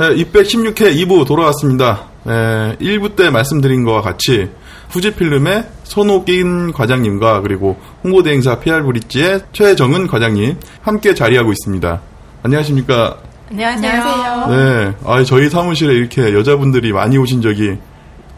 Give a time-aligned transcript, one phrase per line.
[0.00, 2.06] 네, 216회 2부 돌아왔습니다.
[2.24, 4.48] 네, 1부 때 말씀드린 것과 같이
[4.88, 12.00] 후지필름의 손옥인 과장님과 그리고 홍보대행사 PR브릿지의 최정은 과장님 함께 자리하고 있습니다.
[12.42, 13.18] 안녕하십니까?
[13.50, 14.46] 안녕하세요.
[14.48, 17.76] 네, 아, 저희 사무실에 이렇게 여자분들이 많이 오신 적이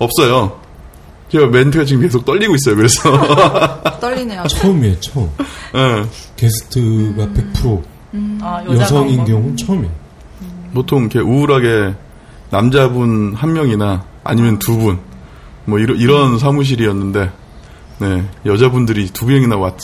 [0.00, 0.58] 없어요.
[1.28, 2.74] 제가 멘트가 지금 계속 떨리고 있어요.
[2.74, 3.00] 그래서
[4.00, 4.48] 떨리네요.
[4.48, 5.30] 처음이에요, 처음.
[5.74, 6.02] 네,
[6.34, 7.82] 게스트가 100%
[8.42, 10.01] 아, 여성인 경우는 처음이에요.
[10.72, 11.94] 보통 이렇게 우울하게
[12.50, 14.98] 남자분 한 명이나 아니면 두 분,
[15.64, 17.30] 뭐 이런, 이런 사무실이었는데,
[17.98, 19.74] 네, 여자분들이 두 명이나 왔,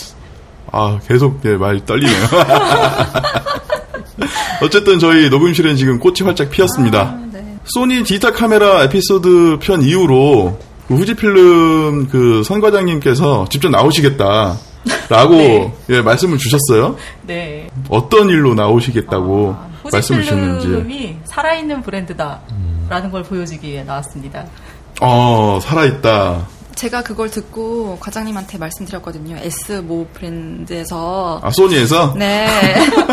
[0.73, 2.27] 아, 계속 네, 많이 떨리네요.
[4.63, 7.01] 어쨌든 저희 녹음실은 지금 꽃이 활짝 피었습니다.
[7.01, 7.57] 아, 네.
[7.65, 10.59] 소니 디지털 카메라 에피소드 편 이후로
[10.89, 14.57] 그 후지필름 그 선 과장님께서 직접 나오시겠다
[15.09, 15.75] 라고 네.
[15.91, 16.97] 예, 말씀을 주셨어요.
[17.23, 17.69] 네.
[17.89, 21.19] 어떤 일로 나오시겠다고 아, 말씀을 주셨는지.
[21.25, 24.45] 살아있는 브랜드다라는 걸 보여주기 위해 나왔습니다.
[25.01, 26.47] 어, 살아있다.
[26.75, 29.37] 제가 그걸 듣고 과장님한테 말씀드렸거든요.
[29.39, 32.15] S모 브랜드에서 아, 소니에서?
[32.17, 32.47] 네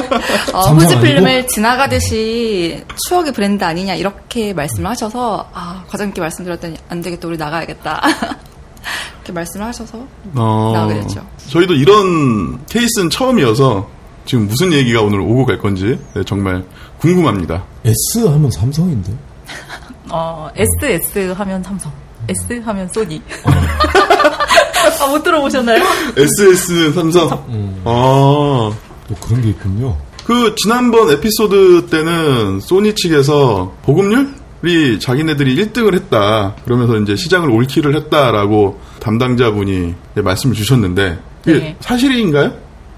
[0.53, 7.27] 어, 삼성 후지필름을 지나가듯이 추억의 브랜드 아니냐 이렇게 말씀을 하셔서 아 과장님께 말씀드렸더니 안 되겠다
[7.27, 8.03] 우리 나가야겠다
[9.15, 10.05] 이렇게 말씀을 하셔서
[10.35, 11.25] 어, 나오게 됐죠.
[11.49, 13.89] 저희도 이런 케이스는 처음이어서
[14.25, 16.65] 지금 무슨 얘기가 오늘 오고 갈 건지 네, 정말
[16.99, 17.63] 궁금합니다.
[17.83, 19.13] S 하면 삼성인데.
[20.11, 21.91] 어, SS 하면 삼성,
[22.27, 23.21] S 하면 소니.
[25.01, 25.83] 아, 못 들어보셨나요?
[26.15, 27.45] SS는 삼성.
[27.49, 28.75] 음, 어,
[29.07, 29.97] 또 그런 게 있군요.
[30.25, 34.33] 그 지난번 에피소드 때는 소니 측에서 보급률
[34.67, 36.55] 이 자기네들이 1등을 했다.
[36.63, 41.75] 그러면서 이제 시장을 올킬을 했다라고 담당자분이 말씀을 주셨는데 그게 네.
[41.79, 42.53] 사실인가요?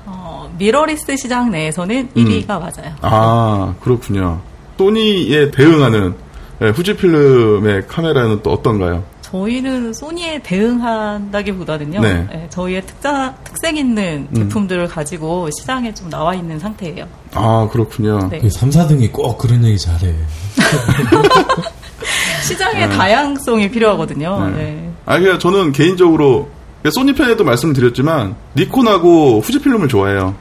[0.06, 2.96] 어, 미러리스 시장 내에서는 1위가 맞아요.
[3.02, 4.42] 아 그렇군요.
[4.78, 6.14] 소니에 대응하는
[6.62, 9.04] 예, 후지필름의 카메라는 또 어떤가요?
[9.32, 12.00] 저희는 소니에 대응한다기보다는요.
[12.00, 12.28] 네.
[12.34, 17.06] 예, 저희의 특자, 특색 있는 제품들을 가지고 시장에 좀 나와 있는 상태예요.
[17.34, 18.30] 아 그렇군요.
[18.30, 18.40] 네.
[18.40, 20.16] 그 3, 4등이 꼭 그런 얘기 잘해.
[22.48, 24.48] 시장의 다양성이 필요하거든요.
[24.52, 24.56] 네.
[24.56, 24.92] 네.
[25.06, 26.50] 아, 그냥 저는 개인적으로
[26.90, 30.36] 소니 편에도 말씀드렸지만 니콘하고 후지필름을 좋아해요.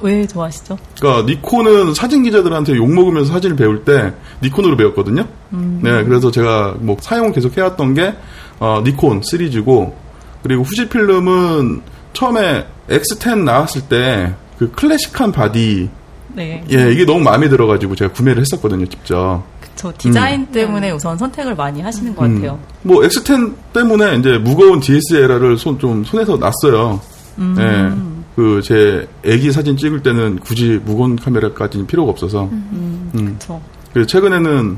[0.00, 0.78] 왜 좋아하시죠?
[0.98, 4.12] 그러니까 니콘은 사진 기자들한테 욕 먹으면서 사진을 배울 때
[4.42, 5.26] 니콘으로 배웠거든요.
[5.50, 8.14] 네, 그래서 제가 뭐 사용 계속 해왔던 게
[8.58, 9.96] 어, 니콘 시리즈고
[10.42, 15.88] 그리고 후지필름은 처음에 X10 나왔을 때 그 클래식한 바디
[16.34, 16.64] 네.
[16.70, 19.42] 예 이게 너무 마음에 들어가지고 제가 구매를 했었거든요 직접.
[19.74, 22.52] 저 디자인 때문에 우선 선택을 많이 하시는 것 같아요.
[22.52, 22.88] 음.
[22.88, 26.98] 뭐 X10 때문에 이제 무거운 DSLR을 손, 좀 손에서 놨어요.
[27.38, 27.56] 음.
[27.58, 28.15] 예.
[28.36, 32.44] 그제 애기 사진 찍을 때는 굳이 무거운 카메라까지는 필요가 없어서.
[32.44, 33.10] 음.
[33.12, 33.60] 그렇죠.
[33.92, 34.76] 그래서 최근에는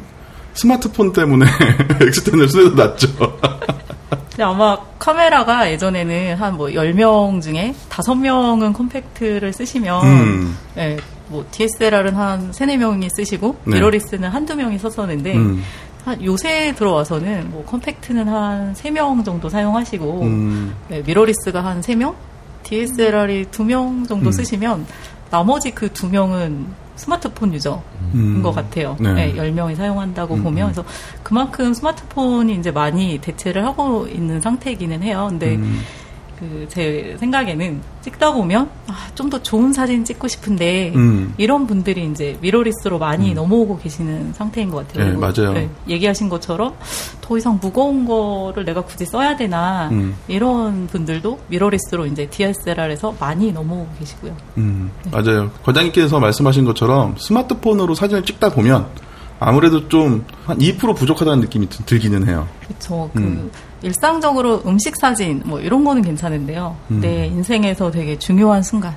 [0.55, 3.09] 스마트폰 때문에 X10을 손에서 놨죠.
[4.31, 10.57] 근데 아마 카메라가 예전에는 한 뭐 10명 중에 5명은 컴팩트를 쓰시면 음.
[10.77, 10.97] 예,
[11.29, 13.75] 뭐 DSLR은 한 3, 4명이 쓰시고 네.
[13.75, 15.63] 미러리스는 한두 명이 썼었는데 음.
[16.05, 20.75] 한 요새 들어와서는 뭐 컴팩트는 한 3명 정도 사용하시고 음.
[20.89, 22.15] 네, 미러리스가 한 3명,
[22.63, 24.33] DSLR이 2명 정도 음.
[24.33, 24.87] 쓰시면
[25.31, 27.81] 나머지 그 2명은 스마트폰 유저인
[28.15, 28.43] 음.
[28.43, 28.97] 것 같아요.
[28.99, 29.13] 네.
[29.15, 30.69] 네, 10명이 사용한다고 음, 보면.
[30.69, 30.73] 음.
[30.73, 30.85] 그래서
[31.23, 35.27] 그만큼 스마트폰이 이제 많이 대체를 하고 있는 상태이기는 해요.
[35.31, 35.81] 근데 음.
[36.39, 41.35] 그 제 생각에는 찍다 보면 아, 좀 더 좋은 사진 찍고 싶은데 음.
[41.37, 45.11] 이런 분들이 이제 미러리스로 많이 넘어오고 계시는 상태인 것 같아요.
[45.11, 45.69] 네, 맞아요.
[45.87, 46.75] 얘기하신 것처럼
[47.21, 50.17] 더 이상 무거운 거를 내가 굳이 써야 되나 음.
[50.29, 54.35] 이런 분들도 미러리스로 이제 DSLR에서 많이 넘어오고 계시고요.
[54.57, 55.51] 음, 맞아요.
[55.65, 58.87] 과장님께서 말씀하신 것처럼 스마트폰으로 사진을 찍다 보면
[59.41, 62.47] 아무래도 좀 한 2% 부족하다는 느낌이 드- 들기는 해요.
[62.67, 63.11] 그렇죠.
[63.15, 63.51] 그 음.
[63.83, 66.77] 일상적으로 음식 사진 뭐 이런 거는 괜찮은데요.
[66.91, 67.01] 음.
[67.01, 68.97] 내 인생에서 되게 중요한 순간,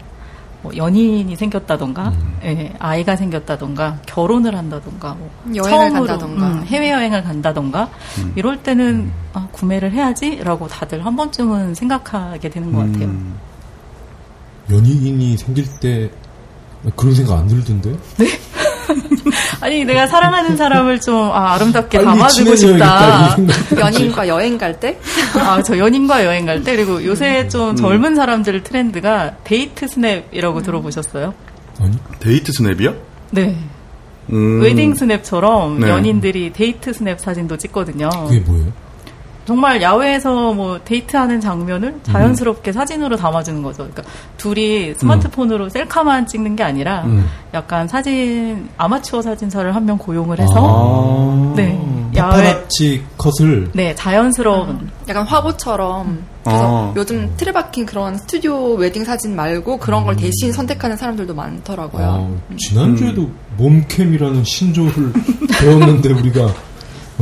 [0.63, 2.37] 뭐 연인이 생겼다던가, 음.
[2.43, 6.47] 예, 아이가 생겼다던가, 결혼을 한다던가, 뭐 여행을 처음으로, 간다던가.
[6.47, 7.89] 음, 해외 여행을 간다던가,
[8.19, 8.33] 음.
[8.35, 13.05] 이럴 때는 아, 구매를 해야지라고 다들 한 번쯤은 생각하게 되는 것 같아요.
[13.05, 13.35] 음,
[14.71, 16.09] 연인이 생길 때
[16.95, 17.95] 그런 생각 안 들던데?
[19.61, 23.37] 아니 내가 사랑하는 사람을 좀 아름답게 담아주고 싶다.
[23.77, 24.99] 연인과 여행 갈 때?
[25.39, 27.49] 아, 저 연인과 여행 갈 때, 그리고 요새 음.
[27.49, 31.33] 좀 젊은 사람들 트렌드가 데이트 스냅이라고 들어보셨어요?
[31.79, 31.97] 아니?
[32.19, 32.95] 데이트 스냅이요?
[33.31, 33.57] 네.
[34.31, 35.89] 음, 웨딩 스냅처럼 네.
[35.89, 38.09] 연인들이 데이트 스냅 사진도 찍거든요.
[38.27, 38.71] 그게 뭐예요?
[39.45, 43.87] 정말 야외에서 뭐 데이트하는 장면을 자연스럽게 사진으로 담아주는 거죠.
[43.89, 44.03] 그러니까
[44.37, 47.25] 둘이 스마트폰으로 셀카만 찍는 게 아니라 음.
[47.53, 51.53] 약간 사진 아마추어 사진사를 한 명 고용을 해서 아.
[51.55, 51.79] 네.
[52.15, 52.63] 야외
[53.17, 56.93] 컷을 네 자연스러운 약간 화보처럼 그래서 아.
[56.95, 60.05] 요즘 틀에 박힌 그런 스튜디오 웨딩 사진 말고 그런 음.
[60.05, 62.03] 걸 대신 선택하는 사람들도 많더라고요.
[62.05, 65.13] 아, 지난주에도 몸캠이라는 신조를
[65.59, 66.47] 배웠는데 우리가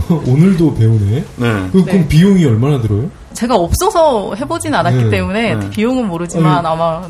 [0.28, 1.26] 오늘도 배우네.
[1.36, 1.70] 네.
[1.72, 2.08] 그, 그럼 네.
[2.08, 3.10] 비용이 얼마나 들어요?
[3.34, 5.10] 제가 없어서 해보진 않았기 네.
[5.10, 5.70] 때문에 네.
[5.70, 7.08] 비용은 모르지만 아니, 아마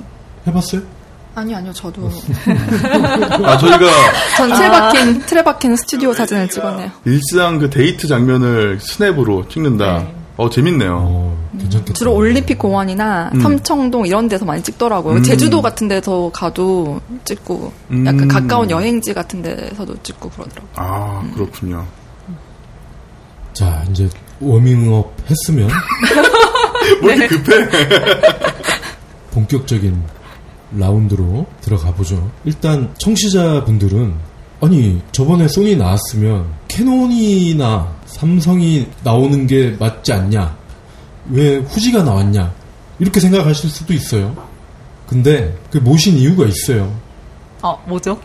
[0.47, 0.81] 해봤어요?
[1.35, 2.09] 아니요, 아니요, 저도
[3.45, 3.87] 아, 저희가
[4.35, 6.91] 전 박힌 틀에 박힌 스튜디오 사진을 찍었네요.
[7.05, 9.99] 일상 그 데이트 장면을 스냅으로 찍는다.
[9.99, 10.15] 네.
[10.37, 10.97] 어, 재밌네요.
[11.01, 11.93] 어, 괜찮겠다.
[11.93, 13.41] 주로 올림픽 공원이나 음.
[13.41, 15.17] 삼청동 이런 데서 많이 찍더라고요.
[15.17, 15.23] 음.
[15.23, 17.73] 제주도 같은 데서 가도 찍고
[18.05, 18.27] 약간 음.
[18.29, 20.69] 가까운 여행지 같은 데서도 찍고 그러더라고요.
[20.75, 21.85] 아, 그렇군요.
[23.59, 24.07] 자, 이제
[24.39, 25.69] 워밍업 했으면
[27.03, 27.67] 뭐 이렇게 급해?
[29.31, 30.01] 본격적인
[30.77, 32.31] 라운드로 들어가 보죠.
[32.45, 34.15] 일단 청취자분들은
[34.61, 40.55] 아니 저번에 소니 나왔으면 캐논이나 삼성이 나오는 게 맞지 않냐?
[41.29, 42.53] 왜 후지가 나왔냐?
[42.99, 44.37] 이렇게 생각하실 수도 있어요.
[45.05, 46.97] 근데 그 모신 이유가 있어요.
[47.61, 48.17] 아 뭐죠?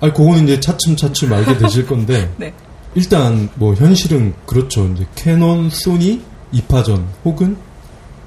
[0.00, 2.52] 아니 그거는 이제 차츰차츰 알게 되실 건데 네.
[2.96, 4.86] 일단 뭐 현실은 그렇죠.
[4.88, 6.22] 이제 캐논, 소니
[6.52, 7.56] 2파전 혹은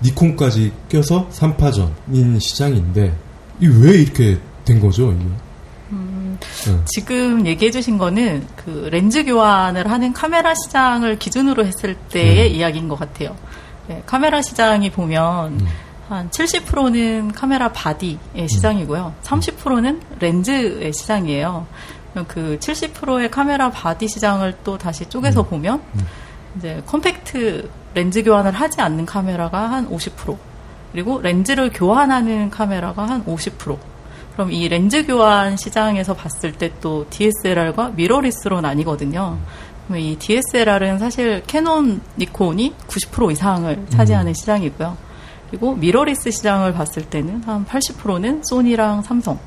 [0.04, 3.14] 니콘까지 껴서 3파전인 시장인데
[3.62, 5.12] 이 왜 이렇게 된 거죠?
[5.12, 5.26] 이게?
[6.66, 6.80] 네.
[6.86, 12.56] 지금 얘기해 주신 거는 그 렌즈 교환을 하는 카메라 시장을 기준으로 했을 때의 음.
[12.56, 13.36] 이야기인 것 같아요.
[13.88, 15.68] 네, 카메라 시장이 보면 음.
[16.08, 19.14] 한 70%는 카메라 바디의 시장이고요.
[19.24, 21.68] 30%는 렌즈의 시장이에요.
[22.28, 25.82] 그 70%의 카메라 바디 시장을 또 다시 쪼개서 보면
[26.58, 30.38] 이제 컴팩트 렌즈 교환을 하지 않는 카메라가 한 50%,
[30.92, 33.78] 그리고 렌즈를 교환하는 카메라가 한 50%.
[34.34, 39.38] 그럼 이 렌즈 교환 시장에서 봤을 때 또 DSLR과 미러리스로 나뉘거든요.
[39.88, 44.98] 그러면 이 DSLR은 사실 캐논, 니콘이 90% 이상을 차지하는 시장이고요.
[45.50, 49.40] 그리고 미러리스 시장을 봤을 때는 한 80%는 소니랑 삼성,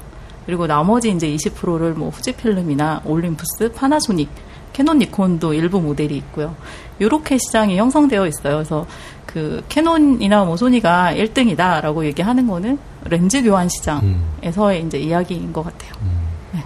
[0.46, 4.28] 그리고 나머지 이제 20%를 뭐 후지필름이나 올림푸스, 파나소닉,
[4.72, 6.54] 캐논, 니콘도 일부 모델이 있고요.
[6.98, 8.54] 이렇게 시장이 형성되어 있어요.
[8.56, 8.86] 그래서
[9.26, 15.92] 그 캐논이나 뭐 소니가 1등이다라고 얘기하는 거는 렌즈 교환 시장에서의 이제 이야기인 것 같아요.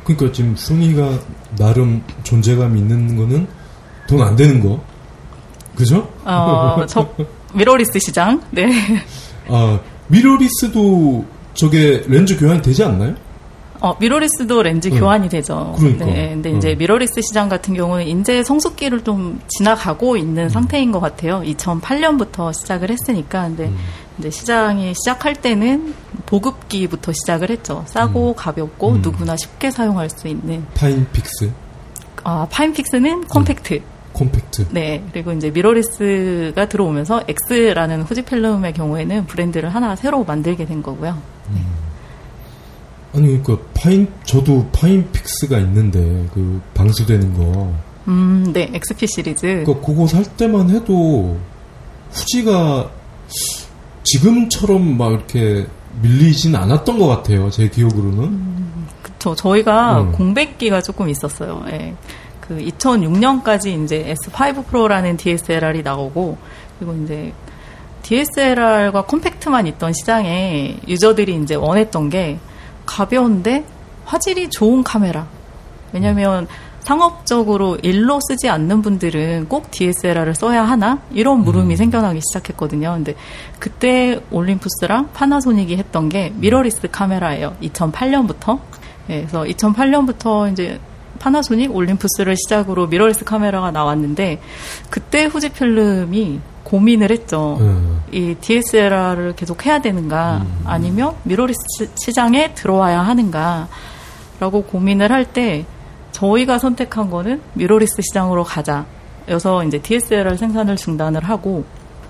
[0.05, 1.19] 그러니까 지금 소니가
[1.59, 3.47] 나름 존재감 있는 거는
[4.09, 4.81] 돈 안 되는 거,
[5.77, 6.09] 그죠?
[6.25, 7.09] 어, 저
[7.55, 8.71] 미러리스 시장, 네.
[9.49, 11.25] 아 미러리스도
[11.55, 13.15] 저게 렌즈 교환 되지 않나요?
[13.81, 14.99] 어, 미러리스도 렌즈 응.
[14.99, 15.75] 교환이 되죠.
[15.79, 16.05] 그러니까.
[16.07, 16.79] 네, 근데 이제 응.
[16.79, 21.43] 미러리스 시장 같은 경우는 이제 성숙기를 좀 지나가고 있는 상태인 것 같아요.
[21.45, 23.45] 2008년부터 시작을 했으니까.
[23.45, 23.71] 근데
[24.19, 25.95] 이제 시장이 시작할 때는
[26.27, 27.85] 보급기부터 시작을 했죠.
[27.87, 29.03] 싸고 가볍고 음.
[29.03, 30.65] 누구나 쉽게 사용할 수 있는.
[30.75, 31.53] 파인픽스,
[32.25, 33.81] 아, 파인픽스는 컴팩트.
[34.13, 34.69] 콤팩트.
[34.71, 35.05] 네.
[35.13, 41.19] 그리고 이제 미러리스가 들어오면서 X라는 후지필름의 경우에는 브랜드를 하나 새로 만들게 된 거고요.
[43.17, 47.73] 아니 그러니까 파인 저도 파인픽스가 있는데 그 방수되는 거.
[48.09, 48.71] 음, 네.
[48.75, 49.47] XP 시리즈.
[49.65, 51.39] 그러니까 그거 살 때만 해도
[52.11, 52.91] 후지가
[54.05, 55.67] 지금처럼 막 이렇게
[56.03, 57.51] 밀리진 않았던 것 같아요.
[57.51, 58.57] 제 기억으로는.
[59.03, 59.35] 그쵸.
[59.35, 60.13] 저희가 음.
[60.13, 61.65] 공백기가 조금 있었어요.
[61.71, 61.95] 예.
[62.41, 66.37] 그 2006년까지 이제 S5 프로라는 DSLR이 나오고,
[66.79, 67.33] 그리고 이제
[68.03, 72.39] DSLR과 컴팩트만 있던 시장에 유저들이 이제 원했던 게
[72.87, 73.65] 가벼운데
[74.05, 75.27] 화질이 좋은 카메라.
[75.93, 76.47] 왜냐면
[76.81, 81.01] 상업적으로 일로 쓰지 않는 분들은 꼭 DSLR을 써야 하나?
[81.11, 82.93] 이런 물음이 생겨나기 시작했거든요.
[82.95, 83.17] 근데
[83.59, 87.57] 그때 올림푸스랑 파나소닉이 했던 게 미러리스 카메라예요.
[87.61, 88.61] 2008년부터.
[89.09, 90.79] 그래서 2008년부터 이제
[91.19, 94.41] 파나소닉, 올림푸스를 시작으로 미러리스 카메라가 나왔는데
[94.89, 97.59] 그때 후지필름이 고민을 했죠.
[98.13, 98.19] 예.
[98.19, 105.65] 이 DSLR을 계속 해야 되는가 아니면 미러리스 시- 시장에 들어와야 하는가라고 고민을 할 때
[106.13, 108.85] 저희가 선택한 거는 미러리스 시장으로 가자.
[109.29, 111.65] 여서 이제 DSLR 생산을 중단을 하고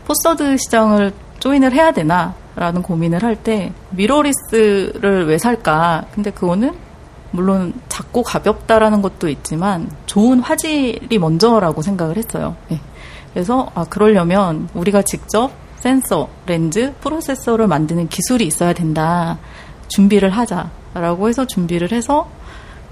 [0.06, 6.04] Four Thirds 시장을 join을 해야 되나라는 고민을 할 때 미러리스를 왜 살까?
[6.14, 6.74] 근데 그거는
[7.32, 12.54] 물론 작고 가볍다라는 것도 있지만 좋은 화질이 먼저라고 생각을 했어요.
[12.70, 12.80] 예.
[13.36, 19.36] 그래서 아 그러려면 우리가 직접 센서, 렌즈, 프로세서를 만드는 기술이 있어야 된다.
[19.88, 22.30] 준비를 하자라고 해서 준비를 해서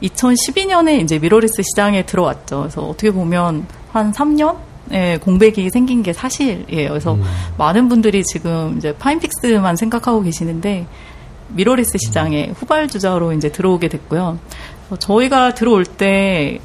[0.03, 2.59] 2012년에 이제 미러리스 시장에 들어왔죠.
[2.59, 4.59] 그래서 어떻게 보면 한 3년
[4.93, 6.91] 예, 공백이 생긴 게 사실이에요.
[6.91, 7.23] 그래서 음.
[7.57, 10.87] 많은 분들이 지금 이제 파인픽스만 생각하고 계시는데
[11.49, 14.39] 미러리스 시장에 후발주자로 이제 들어오게 됐고요.
[14.99, 16.61] 저희가 들어올 때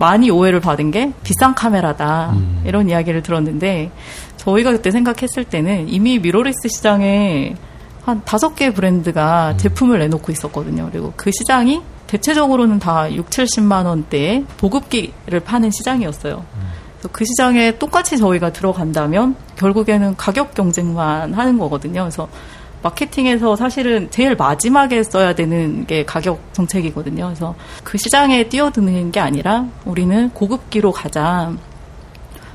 [0.00, 2.62] 많이 오해를 받은 게 비싼 카메라다 음.
[2.64, 3.92] 이런 이야기를 들었는데
[4.38, 7.54] 저희가 그때 생각했을 때는 이미 미러리스 시장에
[8.02, 10.88] 한 다섯 개 브랜드가 제품을 내놓고 있었거든요.
[10.90, 16.44] 그리고 그 시장이 대체적으로는 다 6, 70만 원대의 보급기를 파는 시장이었어요.
[16.94, 22.02] 그래서 그 시장에 똑같이 저희가 들어간다면 결국에는 가격 경쟁만 하는 거거든요.
[22.02, 22.26] 그래서
[22.82, 27.26] 마케팅에서 사실은 제일 마지막에 써야 되는 게 가격 정책이거든요.
[27.26, 31.52] 그래서 그 시장에 뛰어드는 게 아니라 우리는 고급기로 가자.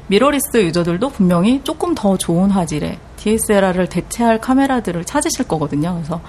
[0.07, 5.93] 미러리스 유저들도 분명히 조금 더 좋은 화질의 DSLR을 대체할 카메라들을 찾으실 거거든요.
[5.95, 6.21] 그래서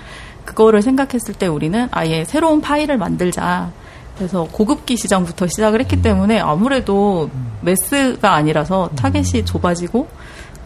[0.44, 3.70] 그거를 생각했을 때 우리는 아예 새로운 파일을 만들자.
[4.16, 7.28] 그래서 고급기 시장부터 시작을 했기 때문에 아무래도
[7.60, 10.08] 매스가 아니라서 타겟이 좁아지고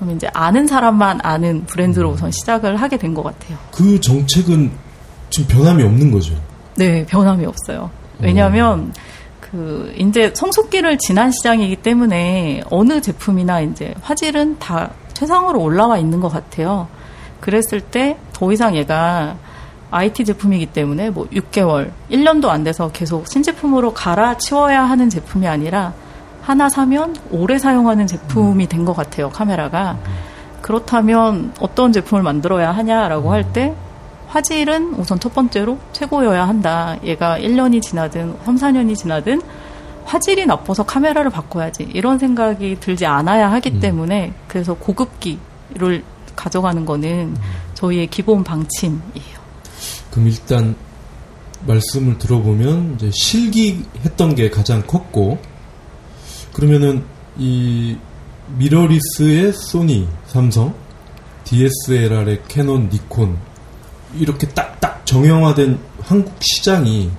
[0.00, 3.58] 그럼 이제 아는 사람만 아는 브랜드로 우선 시작을 하게 된 것 같아요.
[3.70, 4.70] 그 정책은
[5.30, 6.34] 지금 변함이 없는 거죠.
[6.76, 7.90] 네, 변함이 없어요.
[8.18, 8.92] 왜냐하면
[9.40, 16.28] 그 이제 성숙기를 지난 시장이기 때문에 어느 제품이나 이제 화질은 다 최상으로 올라와 있는 것
[16.28, 16.88] 같아요.
[17.40, 19.36] 그랬을 때 더 이상 얘가
[19.90, 25.92] IT 제품이기 때문에 뭐 6개월, 1년도 안 돼서 계속 신제품으로 갈아치워야 하는 제품이 아니라
[26.42, 29.98] 하나 사면 오래 사용하는 제품이 된 것 같아요, 카메라가.
[30.62, 33.74] 그렇다면 어떤 제품을 만들어야 하냐라고 할 때
[34.28, 36.96] 화질은 우선 첫 번째로 최고여야 한다.
[37.02, 39.42] 얘가 1년이 지나든 3, 4년이 지나든
[40.04, 41.88] 화질이 나빠서 카메라를 바꿔야지.
[41.92, 46.04] 이런 생각이 들지 않아야 하기 때문에 그래서 고급기를
[46.36, 47.36] 가져가는 거는
[47.74, 49.40] 저희의 기본 방침이에요.
[50.12, 50.76] 그럼 일단
[51.66, 55.38] 말씀을 들어보면 실기했던 게 가장 컸고
[56.60, 57.02] 그러면은
[57.38, 57.96] 이
[58.58, 60.74] 미러리스의 소니, 삼성,
[61.44, 63.38] DSLR의 캐논, 니콘
[64.14, 67.10] 이렇게 딱딱 정형화된 한국 시장이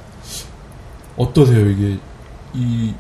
[1.18, 1.68] 어떠세요?
[1.72, 1.98] 이게
[2.54, 2.94] 이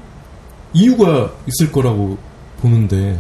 [0.73, 2.17] 이유가 있을 거라고
[2.59, 3.19] 보는데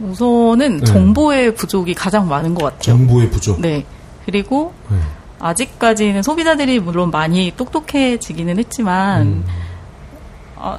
[0.00, 0.84] 우선은 네.
[0.84, 2.96] 정보의 부족이 가장 많은 것 같아요.
[2.96, 3.60] 정보의 부족.
[3.60, 3.84] 네.
[4.24, 4.96] 그리고 네.
[5.38, 9.44] 아직까지는 소비자들이 물론 많이 똑똑해지기는 했지만 음.
[10.56, 10.78] 어,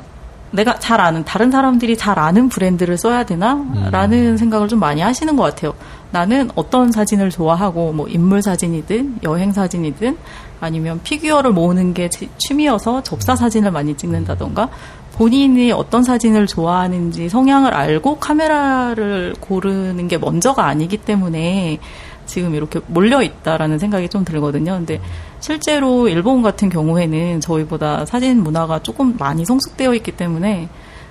[0.54, 5.44] 내가 잘 아는 다른 사람들이 잘 아는 브랜드를 써야 되나라는 생각을 좀 많이 하시는 것
[5.44, 5.74] 같아요.
[6.12, 10.16] 나는 어떤 사진을 좋아하고 뭐 인물 사진이든 여행 사진이든
[10.62, 14.70] 아니면 피규어를 모으는 게제 취미여서 접사 사진을 많이 찍는다던가
[15.14, 21.80] 본인이 어떤 사진을 좋아하는지 성향을 알고 카메라를 고르는 게 먼저가 아니기 때문에
[22.26, 24.74] 지금 이렇게 몰려 있다라는 생각이 좀 들거든요.
[24.74, 25.02] 근데
[25.44, 30.70] 실제로 일본 같은 경우에는 저희보다 사진 문화가 조금 많이 성숙되어 있기 때문에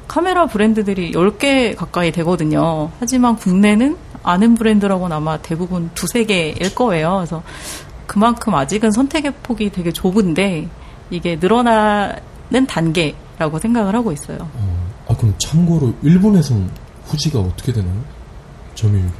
[0.08, 2.88] 카메라 브랜드들이 10개 가까이 되거든요.
[2.98, 7.16] 하지만 국내는 아는 브랜드라고는 아마 대부분 두세 개일 거예요.
[7.16, 7.42] 그래서
[8.06, 10.66] 그만큼 아직은 선택의 폭이 되게 좁은데
[11.10, 14.38] 이게 늘어나는 단계라고 생각을 하고 있어요.
[14.54, 16.70] 어, 아 그럼 참고로 일본에선
[17.04, 18.02] 후지가 어떻게 되나요?
[18.76, 19.12] 점유율이?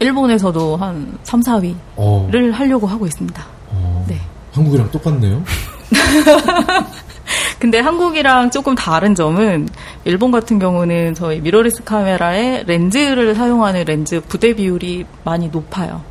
[0.00, 3.55] 일본에서도 한 3, 4위를 어, 하려고 하고 있습니다.
[4.56, 5.42] 한국이랑 똑같네요.
[7.58, 9.68] 근데 한국이랑 조금 다른 점은
[10.04, 16.02] 일본 같은 경우는 저희 미러리스 카메라에 렌즈를 사용하는 렌즈 부대 비율이 많이 높아요.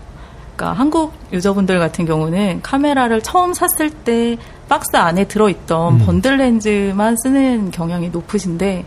[0.55, 4.37] 그러니까 한국 유저분들 같은 경우는 카메라를 처음 샀을 때
[4.69, 6.05] 박스 안에 들어있던 음.
[6.05, 8.85] 번들 렌즈만 쓰는 경향이 높으신데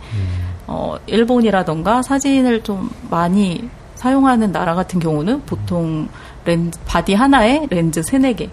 [0.67, 6.09] 어, 일본이라던가 사진을 좀 많이 사용하는 나라 같은 경우는 보통
[6.45, 8.49] 렌즈 바디 하나에 렌즈 세네 개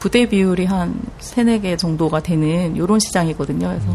[0.00, 3.68] 부대 비율이 한 세네 개 정도가 되는 이런 시장이거든요.
[3.68, 3.86] 그래서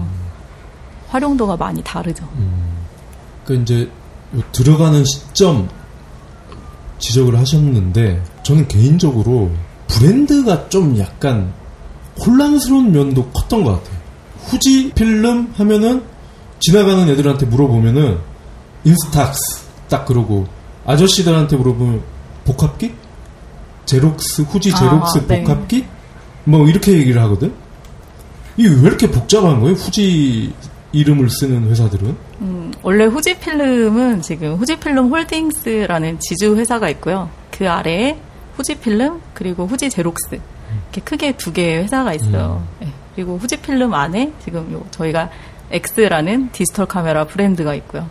[1.10, 2.26] 활용도가 많이 다르죠.
[3.44, 3.90] 그 이제
[4.36, 5.68] 요 들어가는 시점
[7.00, 9.52] 지적을 하셨는데 저는 개인적으로
[9.88, 11.52] 브랜드가 좀 약간
[12.26, 14.00] 혼란스러운 면도 컸던 것 같아요.
[14.46, 16.04] 후지 필름 하면은
[16.60, 18.20] 지나가는 애들한테 물어보면은
[18.84, 20.48] 인스탁스 딱 그러고
[20.86, 22.02] 아저씨들한테 물어보면
[22.46, 22.94] 복합기?
[23.86, 25.44] 제록스 후지 아, 제록스 네.
[25.44, 25.95] 복합기?
[26.46, 27.54] 뭐 이렇게 얘기를 하거든.
[28.58, 29.75] 이게 왜 이렇게 복잡한 거예요?
[29.75, 30.54] 후지
[30.94, 32.16] 이름을 쓰는 회사들은?
[32.42, 37.30] 음, 원래 후지필름은 지금 후지필름 홀딩스라는 지주 회사가 있고요.
[37.52, 38.18] 그 아래에
[38.56, 42.66] 후지필름 그리고 후지제록스 이렇게 크게 두 개의 회사가 있어요.
[42.80, 42.88] 네.
[43.14, 45.30] 그리고 후지필름 안에 지금 요 저희가
[45.72, 48.08] X라는 디지털 카메라 브랜드가 있고요.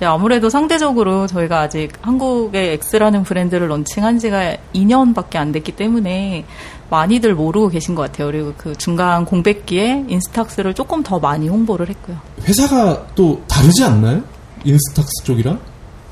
[0.00, 6.44] 네, 아무래도 상대적으로 저희가 아직 한국의 X라는 브랜드를 런칭한 지가 2년밖에 안 됐기 때문에
[6.88, 8.28] 많이들 모르고 계신 것 같아요.
[8.28, 12.16] 그리고 그 중간 공백기에 인스탁스를 조금 더 많이 홍보를 했고요.
[12.46, 14.22] 회사가 또 다르지 않나요?
[14.64, 15.58] 인스탁스 쪽이랑?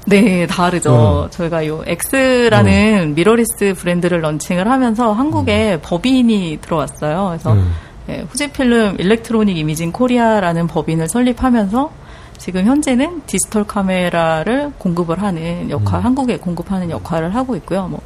[0.07, 0.93] 네, 다르죠.
[0.93, 1.31] 어.
[1.31, 7.29] 저희가 요 X라는 미러리스 브랜드를 런칭을 하면서 한국에 법인이 들어왔어요.
[7.29, 7.73] 그래서 음.
[8.09, 11.91] 예, 후지필름 일렉트로닉 이미징 코리아라는 법인을 설립하면서
[12.39, 17.89] 지금 현재는 디지털 카메라를 공급을 하는 역할, 한국에 공급하는 역할을 하고 있고요.
[17.89, 18.01] 뭐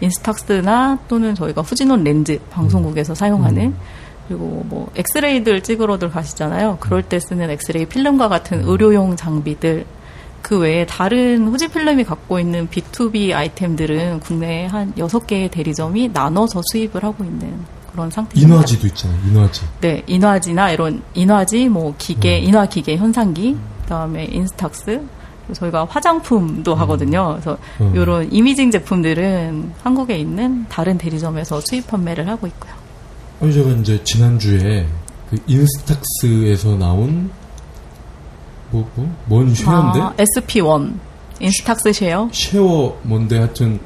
[0.00, 3.74] 인스탁스나 또는 저희가 후지논 렌즈 방송국에서 사용하는
[4.28, 6.78] 그리고 뭐 엑스레이들 찍으러들 가시잖아요.
[6.80, 9.86] 그럴 때 쓰는 엑스레이 필름과 같은 의료용 장비들
[10.42, 17.02] 그 외에 다른 후지 필름이 갖고 있는 B2B 아이템들은 국내에 한 6개의 대리점이 나눠서 수입을
[17.02, 18.54] 하고 있는 그런 상태입니다.
[18.54, 19.62] 인화지도 있잖아요, 인화지.
[19.80, 25.00] 네, 인화지나 이런 인화지, 뭐 기계, 인화 기계 현상기, 그다음에 인스탁스,
[25.52, 27.30] 저희가 화장품도 하거든요.
[27.34, 27.92] 그래서 음.
[27.94, 32.72] 이런 이미징 제품들은 한국에 있는 다른 대리점에서 수입 판매를 하고 있고요.
[33.40, 34.86] 아니, 제가 이제 지난주에
[35.30, 37.30] 그 인스탁스에서 나온
[38.70, 40.00] 뭐, 뭐, 뭔 쉐어인데?
[40.00, 40.92] 아, SP1
[41.38, 42.28] 인스탁스 쉐어.
[42.32, 43.78] 쉐어 뭔데 하여튼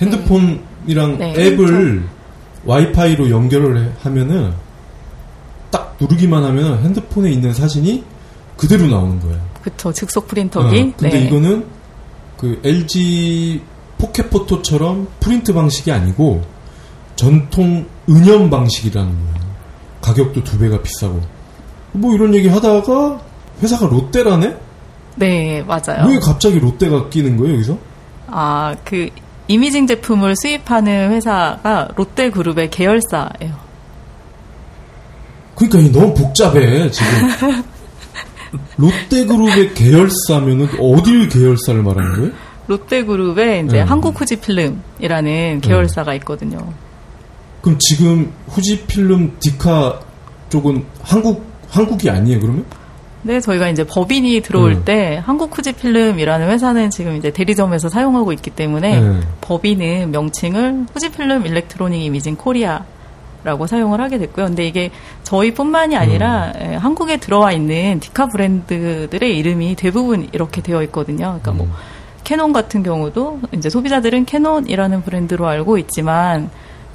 [0.00, 2.04] 핸드폰이랑 네, 앱을
[2.64, 4.52] 와이파이로 연결을 해- 하면은
[5.70, 8.04] 딱 누르기만 하면 핸드폰에 있는 사진이
[8.60, 9.40] 그대로 나오는 거예요.
[9.62, 10.66] 그쵸, 즉석 프린터기.
[10.66, 11.24] 어, 근데 네.
[11.24, 11.64] 이거는
[12.36, 13.62] 그 LG
[13.96, 16.42] 포켓포토처럼 프린트 방식이 아니고
[17.16, 19.50] 전통 은연 방식이라는 거예요.
[20.02, 21.22] 가격도 두 배가 비싸고.
[21.92, 23.20] 뭐 이런 얘기 하다가
[23.62, 24.56] 회사가 롯데라네?
[25.16, 26.06] 네, 맞아요.
[26.06, 27.78] 왜 갑자기 롯데가 끼는 거예요, 여기서?
[28.26, 29.08] 아, 그
[29.48, 33.54] 이미징 제품을 수입하는 회사가 롯데그룹의 계열사예요.
[35.56, 37.62] 그러니까 이 너무 복잡해, 지금.
[38.76, 42.32] 롯데그룹의 계열사면은 어딜 계열사를 말하는 거예요?
[42.66, 43.80] 롯데그룹에 이제 네.
[43.80, 46.72] 한국 후지필름이라는 계열사가 있거든요.
[47.60, 50.00] 그럼 지금 후지필름 디카
[50.48, 52.64] 쪽은 한국, 한국이 아니에요, 그러면?
[53.22, 54.84] 네, 저희가 이제 법인이 들어올 음.
[54.84, 59.20] 때 한국 후지필름이라는 회사는 지금 이제 대리점에서 사용하고 있기 때문에 네.
[59.42, 62.84] 법인은 명칭을 후지필름 일렉트로닉 이미징 코리아
[63.44, 64.46] 라고 사용을 하게 됐고요.
[64.46, 64.90] 근데 이게
[65.24, 66.62] 저희뿐만이 아니라 음.
[66.62, 71.38] 에, 한국에 들어와 있는 디카 브랜드들의 이름이 대부분 이렇게 되어 있거든요.
[71.40, 71.72] 그러니까 뭐 음.
[72.24, 76.50] 캐논 같은 경우도 이제 소비자들은 캐논이라는 브랜드로 알고 있지만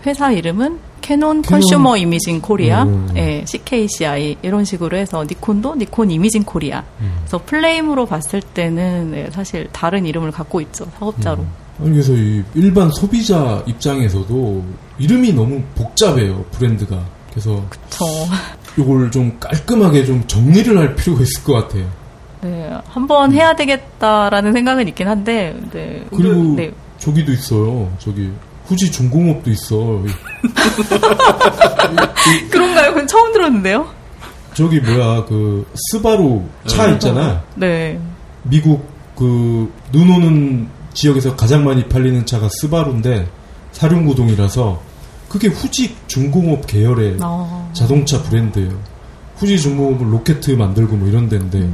[0.05, 1.41] 회사 이름은 캐논.
[1.43, 3.11] 컨슈머 이미징 코리아, 음.
[3.15, 6.83] 예, CKCI 이런 식으로 해서 니콘도 니콘 이미징 코리아.
[7.01, 7.17] 음.
[7.19, 11.37] 그래서 full name으로 봤을 때는 예, 사실 다른 이름을 갖고 있죠 사업자로.
[11.41, 14.63] 아니, 그래서 이 일반 소비자 입장에서도
[14.99, 16.97] 이름이 너무 복잡해요, 브랜드가.
[17.29, 18.05] 그래서 저
[18.77, 21.85] 이걸 좀 깔끔하게 좀 정리를 할 필요가 있을 것 같아요.
[22.41, 27.91] 네, 한번 해야 되겠다라는 생각은 있긴 한데, 네, 그리고 네, 저기도 있어요.
[27.99, 28.31] 저기
[28.65, 29.75] 후지 중공업도 있어.
[32.51, 32.89] 그런가요?
[32.93, 33.87] 그건 처음 들었는데요.
[34.53, 37.43] 저기 뭐야 그 스바루 차 있잖아.
[37.55, 37.99] 네,
[38.43, 43.27] 미국 그 눈 오는 지역에서 가장 많이 팔리는 차가 스바루인데
[43.73, 44.81] 사륜구동이라서
[45.29, 48.71] 그게 후지 중공업 계열의 어, 자동차 브랜드예요.
[49.35, 51.69] 후지 중공업은 로켓 만들고 뭐 이런 데인데.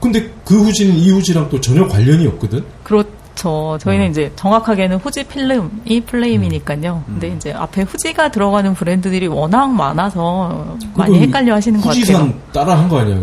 [0.00, 2.64] 근데 그 후지는 이 후지랑 또 전혀 관련이 없거든.
[2.82, 3.78] 그렇죠.
[3.80, 4.10] 저희는 음.
[4.10, 7.04] 이제 정확하게는 후지 필름이 플레임이니까요.
[7.06, 12.40] 근데 이제 앞에 후지가 들어가는 브랜드들이 워낙 많아서 많이 헷갈려 하시는 것 후지산 같아요.
[12.52, 13.18] 따라 한 거 아니야?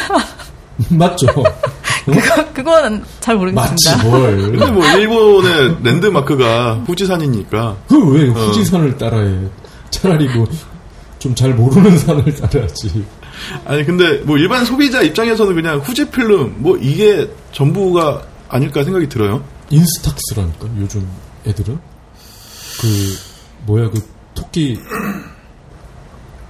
[0.90, 1.26] 맞죠?
[2.10, 3.70] 그거, 그건 잘 모르겠습니다.
[3.96, 4.36] 맞지 뭘.
[4.52, 8.32] 근데 뭐 일본의 랜드마크가 후지산이니까 그왜 어.
[8.32, 9.38] 후지산을 따라해?
[9.90, 10.46] 차라리 뭐
[11.18, 13.04] 좀 잘 모르는 산을 따라야지.
[13.66, 19.44] 아니 근데 뭐 일반 소비자 입장에서는 그냥 후지 필름 뭐 이게 전부가 아닐까 생각이 들어요.
[19.68, 21.06] 인스탁스라니까 요즘
[21.46, 21.78] 애들은
[22.80, 23.18] 그
[23.66, 24.02] 뭐야 그
[24.34, 24.78] 토끼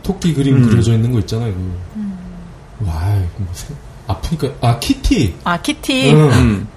[0.04, 0.68] 토끼 그림 음.
[0.70, 1.52] 그려져 있는 거 있잖아요.
[1.52, 2.86] 그.
[2.86, 3.76] 와, 이거 뭐 생-
[4.10, 6.10] 아프니까 아 키티 아, 키티.
[6.12, 6.30] 응.
[6.32, 6.68] 음.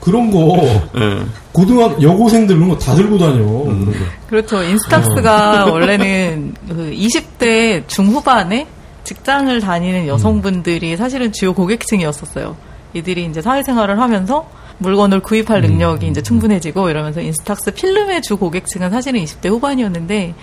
[0.00, 0.56] 그런 거
[0.96, 1.22] 예.
[1.52, 3.42] 고등학 여고생들 그런 거 다 들고 다녀.
[3.42, 3.92] 음.
[4.28, 4.62] 그렇죠.
[4.62, 8.66] 인스탁스가 원래는 그 20대 중후반에
[9.04, 12.56] 직장을 다니는 여성분들이 사실은 주요 고객층이었었어요.
[12.94, 19.20] 이들이 이제 사회생활을 하면서 물건을 구입할 능력이 이제 충분해지고 이러면서 인스탁스 필름의 주 고객층은 사실은
[19.24, 20.34] 20대 후반이었는데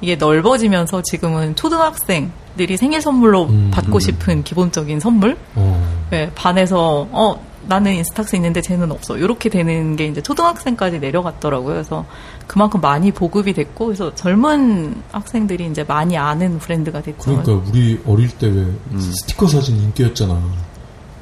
[0.00, 6.06] 이게 넓어지면서 지금은 초등학생들이 생일 선물로 음, 받고 싶은 기본적인 선물 어.
[6.10, 11.74] 네, 반에서 어 나는 인스탁스 있는데 쟤는 없어 이렇게 되는 게 이제 초등학생까지 내려갔더라고요.
[11.74, 12.06] 그래서
[12.46, 17.18] 그만큼 많이 보급이 됐고 그래서 젊은 학생들이 이제 많이 아는 브랜드가 됐죠.
[17.18, 18.98] 그러니까 우리 어릴 때왜 음.
[19.00, 20.40] 스티커 사진 인기였잖아.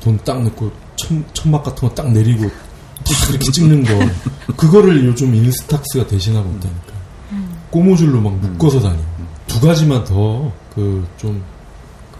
[0.01, 3.99] 돈 딱 넣고 천, 천막 같은 거 딱 내리고 딱 이렇게 찍는 거.
[4.57, 6.88] 그거를 요즘 인스탁스가 대신하고 있다니까.
[7.71, 8.99] 꼬무줄로 막 묶어서 다니.
[9.47, 11.43] 두 가지만 더 그 좀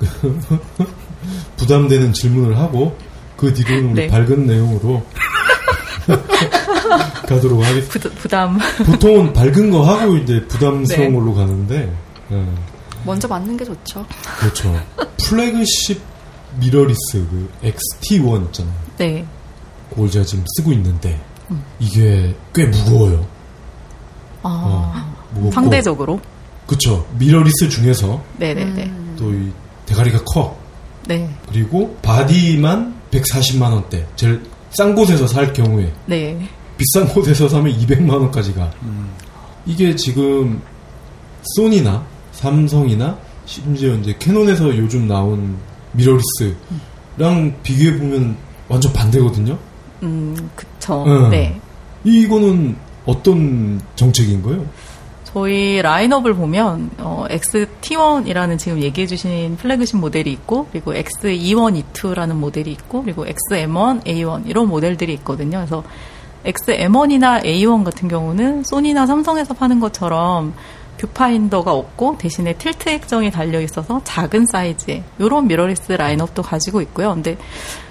[1.57, 2.97] 부담되는 질문을 하고
[3.37, 4.09] 그 뒤로는 우리 네.
[4.09, 5.05] 밝은 내용으로
[7.29, 7.99] 가도록 하겠습니다.
[8.09, 8.59] 부, 부담.
[8.87, 11.15] 보통은 밝은 거 하고 이제 부담스러운 네.
[11.19, 11.93] 걸로 가는데
[12.33, 12.47] 예,
[13.05, 14.07] 먼저 맞는 게 좋죠.
[14.39, 14.81] 그렇죠.
[15.19, 16.01] 플래그십
[16.61, 16.99] 미러리스
[17.31, 18.75] 그 XT1 있잖아요.
[18.97, 19.27] 네.
[19.91, 21.63] 그걸 제가 지금 쓰고 있는데 음.
[21.79, 23.27] 이게 꽤 무거워요.
[24.43, 26.21] 아, 무겁고 상대적으로.
[26.67, 27.07] 그쵸.
[27.19, 28.85] 미러리스 중에서 네네네.
[28.85, 29.17] 음.
[29.19, 29.53] 또 이
[29.87, 30.57] 대가리가 커.
[31.07, 31.29] 네.
[31.49, 34.07] 그리고 바디만 140만 원대.
[34.17, 36.39] 제일 싼 곳에서 살 경우에 네.
[36.77, 38.71] 비싼 곳에서 사면 200만 원까지 가.
[39.67, 40.61] 이게 지금
[41.57, 45.57] 소니나 삼성이나 심지어 이제 캐논에서 요즘 나온
[45.93, 48.37] 미러리스랑 비교해 보면
[48.69, 49.59] 완전 반대거든요.
[50.03, 51.05] 음, 그쵸.
[51.07, 51.31] 음.
[51.31, 51.59] 네.
[52.05, 54.65] 이거는 어떤 정책인 거예요?
[55.33, 62.73] 저희 라인업을 보면 어, XT1이라는 지금 얘기해 주신 플래그십 모델이 있고 그리고 XE1, E2라는 모델이
[62.73, 65.59] 있고 그리고 XM1, A1 이런 모델들이 있거든요.
[65.59, 65.85] 그래서
[66.45, 70.55] XM1이나 A1 같은 경우는 소니나 삼성에서 파는 것처럼
[70.97, 77.13] 뷰파인더가 없고 대신에 tilt 액정이 달려 있어서 작은 사이즈의 이런 미러리스 라인업도 가지고 있고요.
[77.13, 77.37] 근데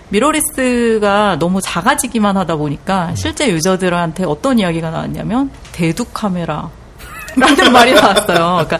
[0.10, 6.71] 미러리스가 너무 작아지기만 하다 보니까 실제 user들한테 어떤 이야기가 나왔냐면 대두 카메라
[7.36, 8.66] 라는 말이 나왔어요.
[8.68, 8.80] 그러니까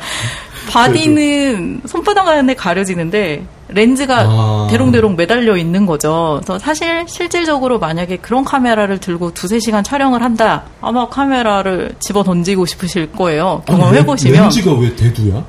[0.69, 4.67] 바디는 손바닥 안에 가려지는데 렌즈가 아.
[4.69, 6.41] 대롱대롱 매달려 있는 거죠.
[6.43, 10.63] 그래서 사실 실질적으로 만약에 그런 카메라를 들고 두세 시간 촬영을 한다.
[10.81, 13.63] 아마 카메라를 집어 던지고 싶으실 거예요.
[13.67, 15.43] 경험해 보시면 렌즈가 왜 대두야?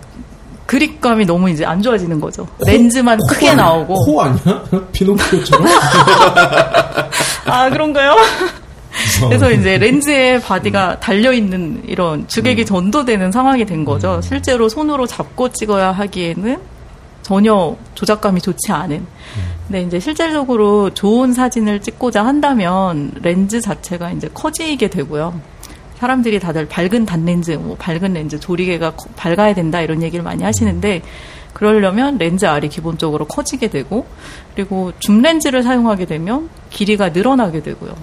[0.66, 2.46] 그립감이 너무 이제 안 좋아지는 거죠.
[2.66, 3.94] 렌즈만 크게 아니- 나오고.
[3.94, 4.62] 코 아니야?
[4.92, 5.66] 피노키오처럼?
[7.46, 8.16] 아, 그런가요?
[9.28, 14.20] 그래서 이제 렌즈에 바디가 달려 있는 이런 주객이 전도되는 상황이 된 거죠.
[14.22, 16.58] 실제로 손으로 잡고 찍어야 하기에는
[17.22, 19.04] 전혀 조작감이 좋지 않은.
[19.66, 25.38] 근데 이제 실질적으로 좋은 사진을 찍고자 한다면 렌즈 자체가 이제 커지게 되고요.
[25.98, 31.02] 사람들이 다들 밝은 단렌즈, 뭐 밝은 렌즈, 조리개가 커- 밝아야 된다 이런 얘기를 많이 하시는데
[31.52, 34.06] 그러려면 렌즈 알이 기본적으로 커지게 되고
[34.54, 37.94] 그리고 줌 렌즈를 사용하게 되면 길이가 늘어나게 되고요.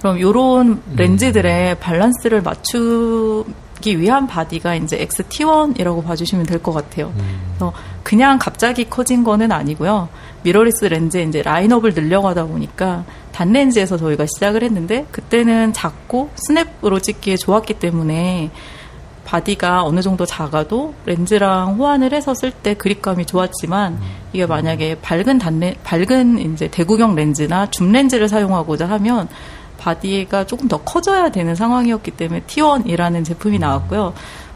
[0.00, 7.12] 그럼 요런 렌즈들의 밸런스를 맞추기 위한 바디가 이제 XT1이라고 봐주시면 될 것 같아요.
[7.48, 10.08] 그래서 그냥 갑자기 커진 거는 아니고요.
[10.42, 17.74] 미러리스 렌즈 이제 라인업을 늘려가다 보니까 단렌즈에서 저희가 시작을 했는데 그때는 작고 스냅으로 찍기에 좋았기
[17.74, 18.50] 때문에
[19.24, 23.98] 바디가 어느 정도 작아도 렌즈랑 호환을 해서 쓸 때 그립감이 좋았지만
[24.32, 29.28] 이게 만약에 밝은 단렌 밝은 이제 대구경 렌즈나 줌 렌즈를 사용하고자 하면
[29.78, 34.14] 바디가 조금 더 커져야 되는 상황이었기 때문에 T1이라는 제품이 나왔고요.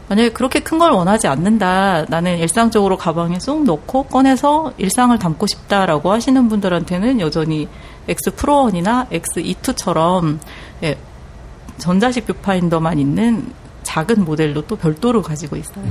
[0.09, 2.05] 만약에 그렇게 큰 걸 원하지 않는다.
[2.09, 7.67] 나는 일상적으로 가방에 쏙 넣고 꺼내서 일상을 담고 싶다라고 하시는 분들한테는 여전히
[8.09, 10.39] X Pro 1이나 X E2처럼
[10.83, 10.97] 예,
[11.77, 13.53] 전자식 뷰파인더만 있는
[13.83, 15.85] 작은 모델도 또 별도로 가지고 있어요.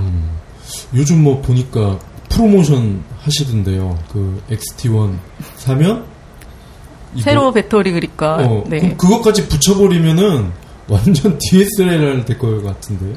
[0.94, 3.98] 요즘 뭐 보니까 프로모션 하시던데요.
[4.12, 5.16] 그 XT1
[5.56, 6.04] 사면
[7.18, 8.80] 세로 배터리 그립과 어, 네.
[8.80, 10.52] 그럼 그것까지 붙여버리면은
[10.88, 13.16] 완전 DSLR 될 것 같은데.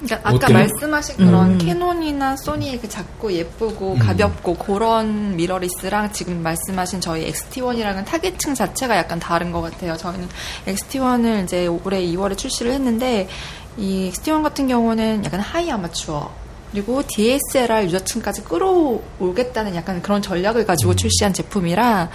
[0.00, 0.58] 그러니까 아까 어때요?
[0.58, 1.58] 말씀하신 그런 음.
[1.58, 3.32] 캐논이나 소니의 그 작고 음.
[3.34, 9.96] 예쁘고 가볍고 그런 미러리스랑 지금 말씀하신 저희 XT1이랑은 타겟층 자체가 약간 다른 것 같아요.
[9.96, 10.28] 저희는
[10.66, 13.28] XT1을 이제 올해 2월에 출시를 했는데
[13.76, 16.32] 이 XT1 같은 경우는 약간 high 아마추어
[16.72, 20.66] 그리고 DSLR user층까지 끌어올겠다는 약간 그런 전략을 음.
[20.66, 22.08] 가지고 출시한 제품이라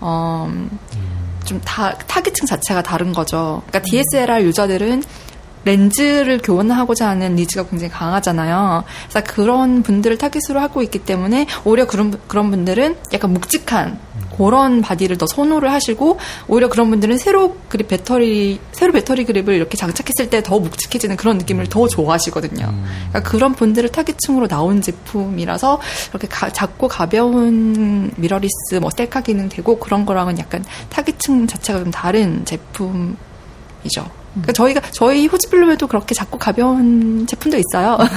[0.00, 0.50] 어,
[1.44, 3.62] 좀 다, 타겟층 자체가 다른 거죠.
[3.68, 5.02] 그러니까 DSLR user들은
[5.64, 8.84] 렌즈를 교환하고자 하는 needs가 굉장히 강하잖아요.
[9.10, 13.98] 그래서 그런 분들을 타깃으로 하고 있기 때문에 오히려 그런 분- 그런 분들은 약간 묵직한
[14.38, 19.76] 그런 바디를 더 선호를 하시고 오히려 그런 분들은 세로 그립 배터리 세로 배터리 그립을 이렇게
[19.76, 22.64] 장착했을 때 더 묵직해지는 그런 느낌을 더 좋아하시거든요.
[23.10, 29.78] 그러니까 그런 분들을 타깃층으로 나온 제품이라서 이렇게 가- 작고 가벼운 미러리스 뭐 셀카 기능 되고
[29.78, 34.17] 그런 거랑은 약간 타깃층 자체가 좀 다른 제품이죠.
[34.42, 37.98] 그러니까 저희가 저희 후지필름에도 그렇게 작고 가벼운 제품도 있어요.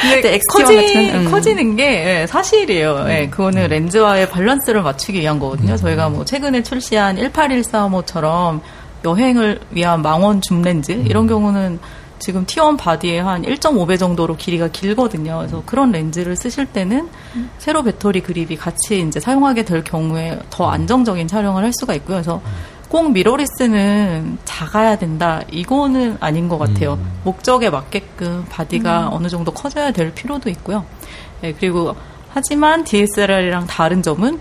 [0.00, 1.30] 근데 네, X1 커지, 같은, 음.
[1.30, 3.06] 커지는 게 예, 사실이에요.
[3.08, 5.76] 예, 그거는 렌즈와의 밸런스를 맞추기 위한 거거든요.
[5.76, 8.60] 저희가 뭐 최근에 출시한 18135처럼
[9.04, 11.78] 여행을 위한 망원 줌 렌즈 이런 경우는
[12.18, 15.38] 지금 T1 바디에 한 1.5배 정도로 길이가 길거든요.
[15.38, 17.08] 그래서 그런 렌즈를 쓰실 때는
[17.58, 22.16] 세로 배터리 그립이 같이 이제 사용하게 될 경우에 더 안정적인 촬영을 할 수가 있고요.
[22.16, 22.42] 그래서
[22.88, 25.42] 꼭 미러리스는 작아야 된다.
[25.50, 26.94] 이거는 아닌 것 같아요.
[26.94, 27.20] 음.
[27.24, 30.84] 목적에 맞게끔 바디가 어느 정도 커져야 될 필요도 있고요.
[31.42, 31.94] 네, 그리고
[32.30, 34.40] 하지만 DSLR이랑 다른 점은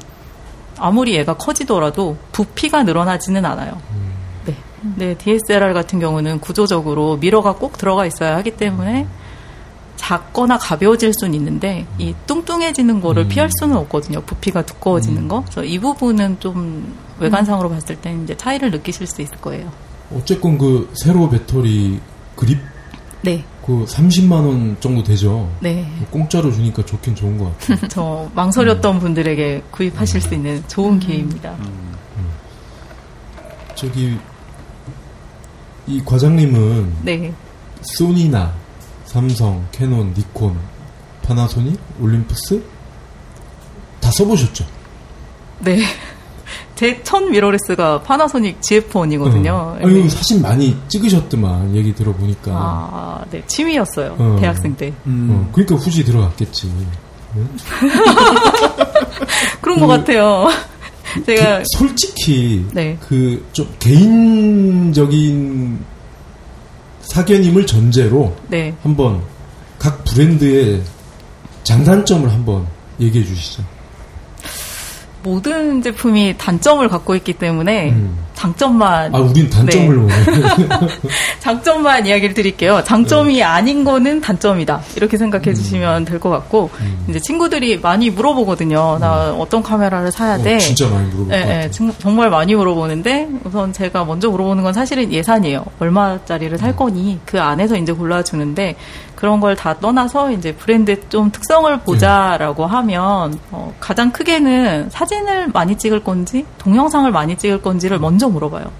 [0.77, 3.81] 아무리 얘가 커지더라도 부피가 늘어나지는 않아요.
[4.45, 4.55] 네.
[4.95, 9.07] 네, DSLR 같은 경우는 구조적으로 미러가 꼭 들어가 있어야 하기 때문에
[9.97, 13.27] 작거나 가벼워질 수는 있는데 이 뚱뚱해지는 거를 음.
[13.27, 14.21] 피할 수는 없거든요.
[14.21, 15.27] 부피가 두꺼워지는 음.
[15.27, 15.41] 거.
[15.41, 19.71] 그래서 이 부분은 좀 외관상으로 봤을 때 이제 차이를 느끼실 수 있을 거예요.
[20.13, 21.99] 어쨌건 그 세로 배터리
[22.35, 22.59] 그립
[23.21, 25.51] 네, 그 30만 원 정도 되죠.
[25.59, 25.85] 네.
[25.97, 27.87] 뭐 공짜로 주니까 좋긴 좋은 것 같아요.
[27.89, 31.57] 저 망설였던 분들에게 구입하실 수 있는 좋은 기회입니다.
[33.75, 34.17] 저기
[35.85, 37.33] 이 과장님은 네,
[37.81, 38.53] 소니나
[39.05, 40.57] 삼성, 캐논, 니콘,
[41.23, 42.63] 파나소닉, 올림푸스
[43.99, 44.65] 다 써보셨죠?
[45.59, 45.81] 네.
[46.77, 49.47] 제 첫 미러리스가 파나소닉 GF1이거든요.
[49.49, 49.77] 어.
[49.81, 52.51] 아니 사진 많이 찍으셨더만 얘기 들어보니까.
[52.53, 53.43] 아, 네.
[53.47, 54.15] 취미였어요.
[54.17, 54.37] 어.
[54.39, 54.93] 대학생 때.
[55.05, 56.71] 어, 그러니까 후지 들어갔겠지.
[59.61, 60.47] 그런 것 같아요.
[61.25, 62.97] 제가, 그, 솔직히 네.
[63.07, 65.79] 그좀 개인적인
[67.01, 68.73] 사견임을 전제로 네.
[68.83, 69.21] 한번
[69.79, 70.81] 각 브랜드의
[71.63, 72.67] 장단점을 한번
[72.99, 73.63] 얘기해 주시죠.
[75.27, 78.17] 모든 제품이 단점을 갖고 있기 때문에 음.
[78.33, 80.13] 장점만 아, 우린 단점을 네.
[81.39, 82.83] 장점만 이야기를 드릴게요.
[82.83, 83.43] 장점이 네.
[83.43, 84.81] 아닌 거는 단점이다.
[84.95, 87.05] 이렇게 생각해 주시면 될 것 같고 음.
[87.09, 88.97] 이제 친구들이 많이 물어보거든요.
[88.99, 90.55] 나 어떤 카메라를 사야 돼?
[90.55, 91.71] 어, 진짜 많이 예, 같아요.
[91.71, 95.65] 정- 정말 많이 물어보는데 우선 제가 먼저 물어보는 건 사실은 예산이에요.
[95.79, 96.57] 얼마짜리를 음.
[96.57, 98.75] 살 거니 그 안에서 이제 골라주는데
[99.17, 105.75] 그런 걸 다 떠나서 이제 브랜드 좀 특성을 보자라고 하면 어, 가장 크게는 사진을 많이
[105.75, 108.71] 찍을 건지 동영상을 많이 찍을 건지를 먼저 물어봐요.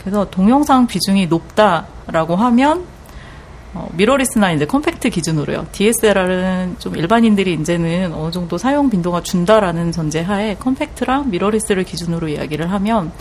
[0.00, 2.84] 그래서 동영상 비중이 높다라고 하면
[3.74, 5.66] 어, 미러리스나 이제 컴팩트 기준으로요.
[5.72, 13.12] DSLR은 좀 일반인들이 이제는 어느 정도 사용 빈도가 준다라는 전제하에 컴팩트랑 미러리스를 기준으로 이야기를 하면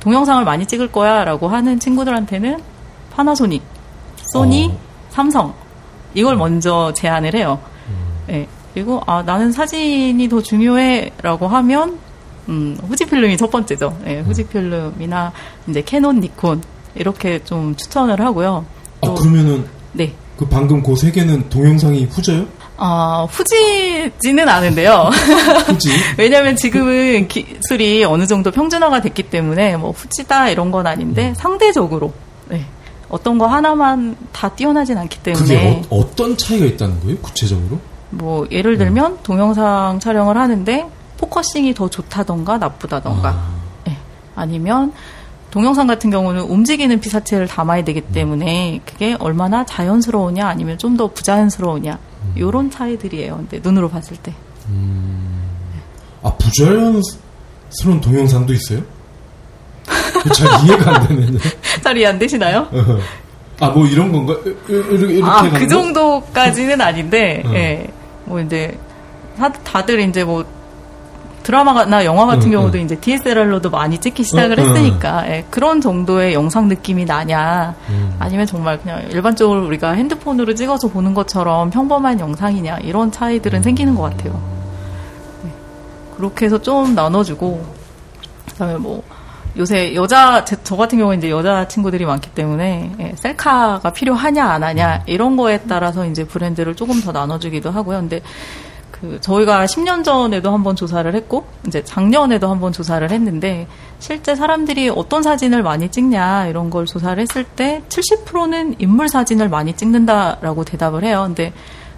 [0.00, 2.62] 동영상을 많이 찍을 거야라고 하는 친구들한테는
[3.14, 3.62] 파나소닉,
[4.16, 4.78] 소니, 어.
[5.10, 5.54] 삼성
[6.14, 7.58] 이걸 먼저 제안을 해요.
[8.30, 8.46] 예.
[8.74, 11.98] 그리고 아 나는 사진이 더 중요해라고 하면
[12.48, 13.98] 음, 후지필름이 첫 번째죠.
[14.06, 15.32] 예, 후지필름이나
[15.68, 16.62] 이제 캐논, 니콘
[16.94, 18.64] 이렇게 좀 추천을 하고요.
[19.02, 20.12] 아, 또- 그러면은 네.
[20.36, 22.46] 그 방금 그 세 개는 동영상이 후져요?
[22.76, 25.10] 아, 후지지는 않은데요.
[25.66, 25.90] 후지?
[26.16, 32.27] 왜냐면 지금은 기술이 어느 정도 평준화가 됐기 때문에 뭐 후지다 이런 건 아닌데 상대적으로 네.
[33.08, 37.16] 어떤 거 하나만 다 뛰어나진 않기 그게 때문에 어, 어떤 차이가 있다는 거예요?
[37.18, 37.78] 구체적으로?
[38.10, 43.50] 뭐 예를 들면 동영상 촬영을 하는데 focusing이 더 좋다던가 나쁘다던가 아,
[43.88, 43.96] 예.
[44.34, 44.92] 아니면
[45.50, 51.98] 동영상 같은 경우는 움직이는 피사체를 담아야 되기 때문에 그게 얼마나 자연스러우냐 아니면 좀 더 부자연스러우냐
[52.36, 53.36] 요런 차이들이에요.
[53.36, 54.34] 근데 눈으로 봤을 때.
[56.22, 58.82] 아 부자연스러운 동영상도 있어요?
[60.34, 61.38] 잘 이해가 안 되는데.
[61.82, 62.68] 잘 이해 안 되시나요?
[63.60, 64.34] 아 뭐 이런 건가?
[64.68, 65.66] 이렇게, 이렇게 아, 그 거?
[65.66, 67.50] 정도까지는 아닌데, 어.
[67.54, 67.88] 예.
[68.24, 68.78] 뭐 이제,
[69.36, 70.44] 다, 다들 이제 뭐,
[71.42, 72.84] 드라마나 영화 같은 응, 경우도 응.
[72.84, 74.58] 이제 DSLR로도 많이 찍기 시작을.
[74.60, 78.14] 했으니까, 예, 그런 정도의 영상 느낌이 나냐, 음.
[78.20, 84.02] 아니면 정말 그냥 일반적으로 우리가 핸드폰으로 찍어서 보는 것처럼 평범한 영상이냐, 이런 차이들은 생기는 것
[84.02, 84.40] 같아요.
[85.42, 85.50] 네.
[86.16, 87.64] 그렇게 해서 좀 나눠주고,
[88.50, 89.02] 그 다음에 뭐,
[89.58, 94.62] 요새 여자, 제- 저 같은 경우는 이제 여자 친구들이 많기 때문에, 예, 셀카가 필요하냐, 안
[94.62, 97.98] 하냐, 이런 거에 따라서 이제 브랜드를 조금 더 나눠주기도 하고요.
[97.98, 98.20] 근데,
[98.92, 103.66] 그, 저희가 10년 전에도 한번 조사를 했고, 이제 작년에도 한번 조사를 했는데,
[103.98, 109.72] 실제 사람들이 어떤 사진을 많이 찍냐, 이런 걸 조사를 했을 때, 70%는 인물 사진을 많이
[109.74, 111.24] 찍는다라고 대답을 해요.
[111.26, 111.52] 근데,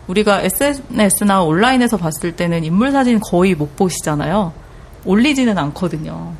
[0.06, 4.52] 우리가 SNS나 온라인에서 봤을 때는 인물 사진 거의 못 보시잖아요.
[5.04, 6.32] 올리지는 않거든요.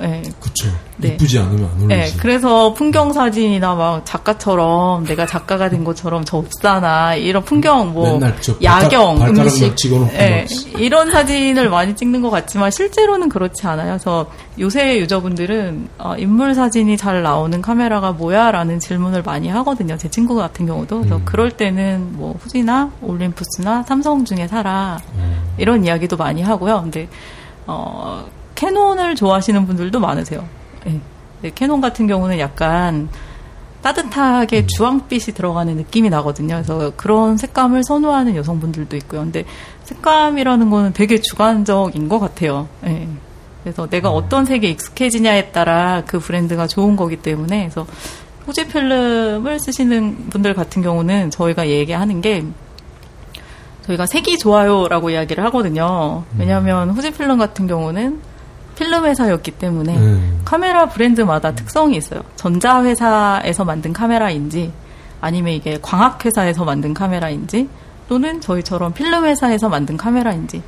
[0.00, 0.68] 예, 그쵸.
[0.96, 1.08] 네.
[1.08, 2.18] 이쁘지 않으면 안 네, 올리지.
[2.18, 8.20] 그래서 풍경 사진이나 막 작가처럼 내가 작가가 된 것처럼 저 읍사나 이런 풍경 뭐
[8.62, 9.74] 야경 발가락만 음식
[10.14, 10.80] 예, 막.
[10.80, 13.88] 이런 사진을 많이 찍는 것 같지만 실제로는 그렇지 않아요.
[13.88, 14.26] 그래서
[14.58, 19.96] 요새 유저분들은 어, 인물 사진이 잘 나오는 카메라가 뭐야라는 질문을 많이 하거든요.
[19.96, 21.22] 제 친구 같은 경우도 그래서 음.
[21.24, 25.42] 그럴 때는 뭐 후지나 올림푸스나 삼성 중에 사라 음.
[25.58, 26.82] 이런 이야기도 많이 하고요.
[26.82, 27.08] 근데
[27.66, 28.24] 어,
[28.62, 30.46] 캐논을 좋아하시는 분들도 많으세요.
[30.86, 31.00] 예.
[31.40, 33.08] 네, 캐논 같은 경우는 약간
[33.82, 36.54] 따뜻하게 주황빛이 들어가는 느낌이 나거든요.
[36.54, 39.22] 그래서 그런 색감을 선호하는 여성분들도 있고요.
[39.22, 39.44] 근데
[39.82, 42.68] 색감이라는 거는 되게 주관적인 것 같아요.
[42.86, 43.08] 예.
[43.64, 47.84] 그래서 내가 어떤 색에 익숙해지냐에 따라 그 브랜드가 좋은 거기 때문에 그래서
[48.46, 52.44] 후지 필름을 쓰시는 분들 같은 경우는 저희가 얘기하는 게
[53.86, 56.22] 저희가 색이 좋아요라고 이야기를 하거든요.
[56.38, 58.31] 왜냐하면 후지 필름 같은 경우는
[58.82, 60.40] 필름 회사였기 때문에 음.
[60.44, 62.22] 카메라 브랜드마다 특성이 있어요.
[62.34, 64.72] 전자 회사에서 만든 카메라인지
[65.20, 67.68] 아니면 이게 광학 회사에서 만든 카메라인지
[68.08, 70.62] 또는 저희처럼 필름 회사에서 만든 카메라인지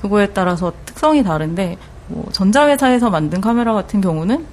[0.00, 4.44] 그거에 따라서 특성이 다른데 뭐 전자 회사에서 만든 카메라 같은 경우는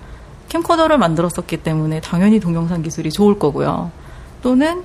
[0.50, 3.90] 캠코더를 만들었었기 때문에 당연히 동영상 기술이 좋을 거고요.
[4.44, 4.84] 또는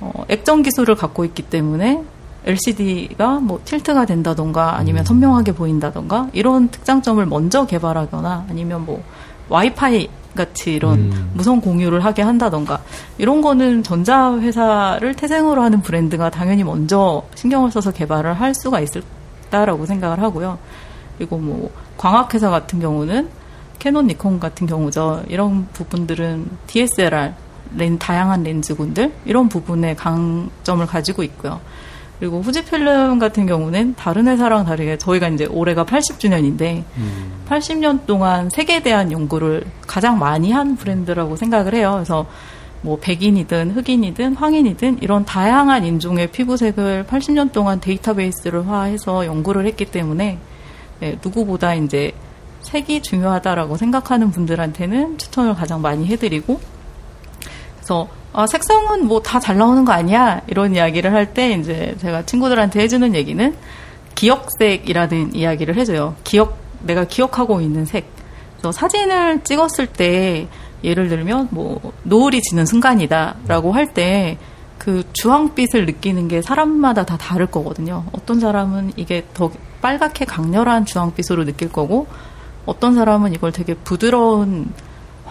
[0.00, 2.02] 어, 액정 기술을 갖고 있기 때문에
[2.44, 9.02] LCD가 뭐 틸트가 된다던가 아니면 선명하게 보인다던가 이런 특장점을 먼저 개발하거나 아니면 뭐
[9.48, 11.30] 와이파이 같이 이런 음.
[11.34, 12.80] 무선 공유를 하게 한다던가
[13.18, 19.86] 이런 거는 전자 회사를 태생으로 하는 브랜드가 당연히 먼저 신경을 써서 개발을 할 수가 있을다라고
[19.86, 20.58] 생각을 하고요.
[21.18, 23.28] 그리고 뭐 광학 회사 같은 경우는
[23.78, 25.24] 캐논, 니콘 같은 경우죠.
[25.28, 27.32] 이런 부분들은 DSLR
[27.76, 31.60] 렌 다양한 렌즈군들 이런 부분에 강점을 가지고 있고요.
[32.22, 36.84] 그리고 후지필름 같은 경우는 다른 회사랑 다르게 저희가 이제 올해가 80주년인데
[37.48, 41.94] 80년 동안 색에 대한 연구를 가장 많이 한 브랜드라고 생각을 해요.
[41.94, 42.26] 그래서
[42.80, 50.38] 뭐 백인이든 흑인이든 황인이든 이런 다양한 인종의 피부색을 80년 동안 데이터베이스를 화해서 연구를 했기 때문에
[51.00, 52.12] 네, 누구보다 이제
[52.60, 56.60] 색이 중요하다라고 생각하는 분들한테는 추천을 가장 많이 해드리고
[57.74, 62.24] 그래서 아, 색상은 뭐 다 잘 나오는 거 아니야 이런 이야기를 할 때 이제 제가
[62.24, 63.54] 친구들한테 해주는 얘기는
[64.14, 66.14] 기억색이라는 이야기를 해줘요.
[66.24, 68.06] 기억 내가 기억하고 있는 색.
[68.56, 70.46] 그래서 사진을 찍었을 때
[70.84, 74.38] 예를 들면 뭐 노을이 지는 순간이다라고 할 때
[74.78, 78.02] 그 주황빛을 느끼는 게 사람마다 다 다를 거거든요.
[78.10, 79.48] 어떤 사람은 이게 더
[79.80, 82.08] 빨갛게 강렬한 주황빛으로 느낄 거고
[82.66, 84.72] 어떤 사람은 이걸 되게 부드러운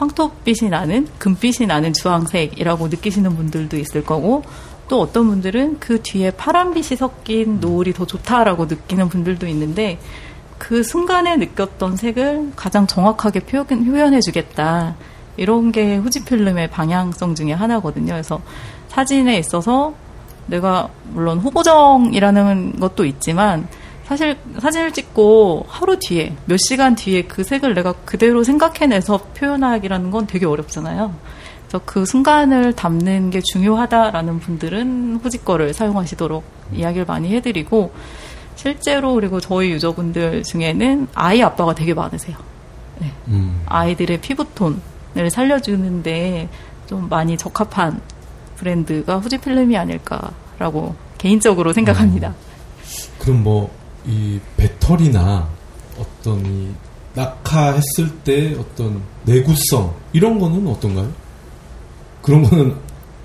[0.02, 4.44] 황토빛이 나는 금빛이 나는 주황색이라고 느끼시는 분들도 있을 거고
[4.88, 10.00] 또 어떤 분들은 그 뒤에 파란빛이 섞인 노을이 더 좋다라고 느끼는 분들도 있는데
[10.58, 14.96] 그 순간에 느꼈던 색을 가장 정확하게 표현, 표현해주겠다.
[15.38, 18.14] 이런 게 후지필름의 방향성 중에 하나거든요.
[18.14, 18.42] 그래서
[18.90, 19.94] 사진에 있어서
[20.48, 23.68] 내가 물론 후보정이라는 것도 있지만
[24.12, 30.28] 사실 사진을 찍고 하루 뒤에 몇 시간 뒤에 그 색을 내가 그대로 생각해내서 표현하기라는 건
[30.28, 31.16] 되게 어렵잖아요.
[31.62, 36.44] 그래서 그 순간을 담는 게 중요하다라는 분들은 후지 거를 사용하시도록
[36.74, 37.94] 이야기를 많이 해드리고
[38.58, 42.36] 실제로 그리고 저희 유저분들 중에는 아이 아빠가 되게 많으세요.
[43.00, 43.14] 네.
[43.30, 43.62] 음.
[43.66, 46.50] 아이들의 피부톤을 살려주는데
[46.86, 48.02] 좀 많이 적합한
[48.58, 52.34] 브랜드가 후지필름이 아닐까라고 개인적으로 생각합니다.
[53.18, 55.48] 그럼 뭐 이 배터리나
[55.98, 56.70] 어떤 이
[57.14, 61.12] 낙하했을 때 어떤 내구성 이런 거는 어떤가요?
[62.22, 62.76] 그런 거는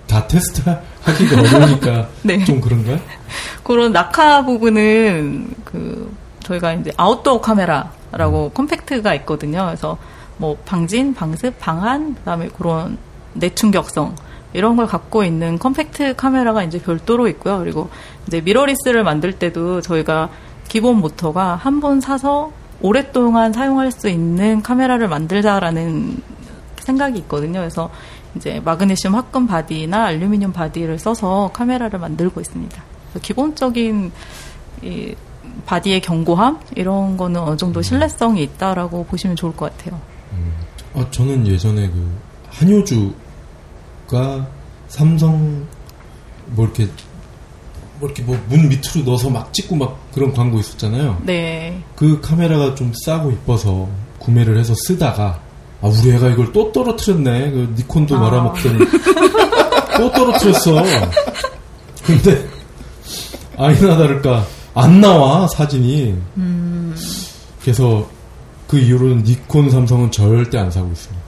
[0.07, 0.63] 다 테스트
[1.03, 2.45] 하기가 어려우니까 네.
[2.45, 2.99] 좀 그런가요?
[3.63, 9.67] 그런 낙하 부분은 그 저희가 이제 아웃도어 카메라라고 컴팩트가 있거든요.
[9.67, 9.99] 그래서
[10.37, 12.99] 뭐 방진, 방습, 방한, 그다음에 그런
[13.35, 14.15] 내충격성
[14.53, 17.59] 이런 걸 갖고 있는 컴팩트 카메라가 이제 별도로 있고요.
[17.59, 17.91] 그리고
[18.27, 20.31] 이제 미러리스를 만들 때도 저희가
[20.69, 26.21] 기본 모토가 한 번 사서 오랫동안 사용할 수 있는 카메라를 만들자라는
[26.81, 27.61] 생각이 있거든요.
[27.61, 27.91] 그래서
[28.35, 32.83] 이제 마그네슘 합금 바디나 알루미늄 바디를 써서 카메라를 만들고 있습니다.
[33.23, 34.13] 기본적인
[34.83, 35.15] 이
[35.65, 39.99] 바디의 견고함 이런 거는 어느 정도 신뢰성이 있다라고 보시면 좋을 것 같아요.
[40.95, 42.19] 아, 저는 예전에 그
[42.51, 44.47] 한효주가
[44.89, 45.67] 삼성
[46.47, 46.89] 뭐 이렇게
[47.99, 51.23] 뭐 이렇게 뭐 문 밑으로 넣어서 막 찍고 막 그런 광고 있었잖아요.
[51.25, 51.83] 네.
[51.95, 55.41] 그 카메라가 좀 싸고 이뻐서 구매를 해서 쓰다가
[55.83, 57.51] 아 우리 애가 이걸 또 떨어뜨렸네.
[57.51, 58.21] 그 니콘도 아.
[58.21, 58.79] 말아먹더니
[59.99, 60.83] 또 떨어뜨렸어.
[62.05, 62.49] 근데
[63.57, 66.15] 아니나 다를까 안 나와 사진이.
[67.63, 68.09] 그래서
[68.69, 71.25] 그 이후로는 니콘 삼성은 절대 안 사고 있습니다.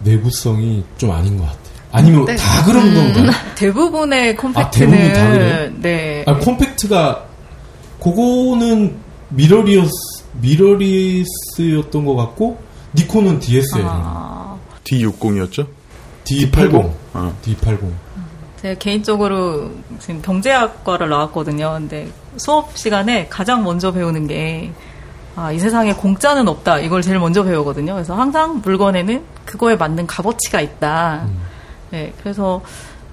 [0.00, 1.59] 내구성이 좀 아닌 것 같아요.
[1.92, 2.36] 아니면 네.
[2.36, 3.32] 다 그런 건가요?
[3.56, 5.70] 대부분의 대부분 컴팩트는 다 그래요?
[5.80, 6.24] 네.
[6.26, 7.24] 아, 컴팩트가
[8.02, 8.96] 그거는
[9.30, 9.90] 미러리어스
[10.40, 12.58] 미러리스였던 것 같고
[12.94, 13.86] 니콘은 DS예요.
[13.88, 15.66] 아, D60이었죠?
[16.24, 16.92] D80.
[17.14, 17.36] 어.
[17.44, 17.92] D80.
[18.62, 21.72] 제가 개인적으로 지금 경제학과를 나왔거든요.
[21.78, 24.70] 근데 수업 시간에 가장 먼저 배우는 게
[25.36, 26.80] 아, 이 세상에 공짜는 없다.
[26.80, 27.94] 이걸 제일 먼저 배우거든요.
[27.94, 31.26] 그래서 항상 물건에는 그거에 맞는 값어치가 있다.
[31.90, 32.62] 네, 그래서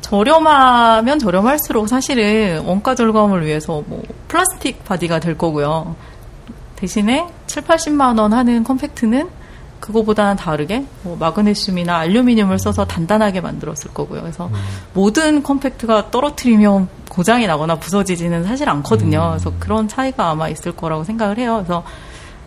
[0.02, 5.96] 저렴하면 저렴할수록 사실은 원가 절감을 위해서 뭐 플라스틱 바디가 될 거고요.
[6.76, 9.30] 대신에 7, 80만 원 하는 컴팩트는
[9.80, 14.22] 그거보다는 다르게 뭐 마그네슘이나 알루미늄을 써서 단단하게 만들었을 거고요.
[14.22, 14.50] 그래서
[14.94, 19.30] 모든 컴팩트가 떨어뜨리면 고장이 나거나 부서지지는 사실 않거든요.
[19.30, 21.56] 그래서 그런 차이가 아마 있을 거라고 생각을 해요.
[21.58, 21.84] 그래서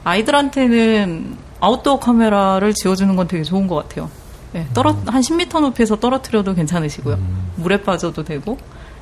[0.04, 4.08] 아이들한테는 아웃도어 카메라를 지어주는 건 되게 좋은 것 같아요.
[4.52, 7.18] 네, 떨어 한 10m 높이에서 떨어뜨려도 괜찮으시고요.
[7.56, 8.58] 물에 빠져도 되고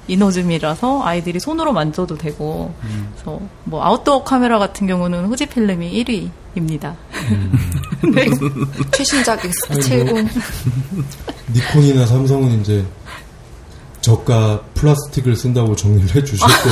[0.09, 2.75] 이노즘이라서 아이들이 손으로 만져도 되고
[3.15, 6.05] 그래서 뭐 아웃도어 카메라 같은 경우는 후지 필름이
[6.55, 6.95] 1위입니다.
[8.15, 8.27] 네.
[8.93, 10.29] 최신작 X70.
[11.53, 12.85] 니콘이나 삼성은 이제
[14.01, 16.71] 저가 플라스틱을 쓴다고 정리를 해주셨고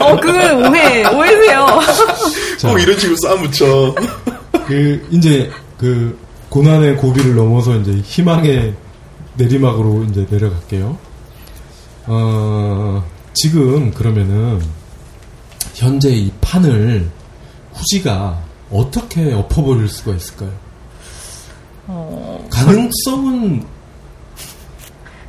[0.04, 1.66] 어, 그건 오해, 오해세요.
[2.58, 3.94] 자, 꼭 이런 식으로 쌓아붙여.
[4.66, 6.18] 그 이제 그
[6.48, 8.74] 고난의 고비를 넘어서 이제 희망의
[9.36, 10.96] 내리막으로 이제 내려갈게요.
[12.06, 14.60] 어, 지금 그러면은
[15.74, 17.10] 현재 이 판을
[17.74, 20.50] 후지가 어떻게 엎어버릴 수가 있을까요?
[21.88, 23.64] 어, 가능성은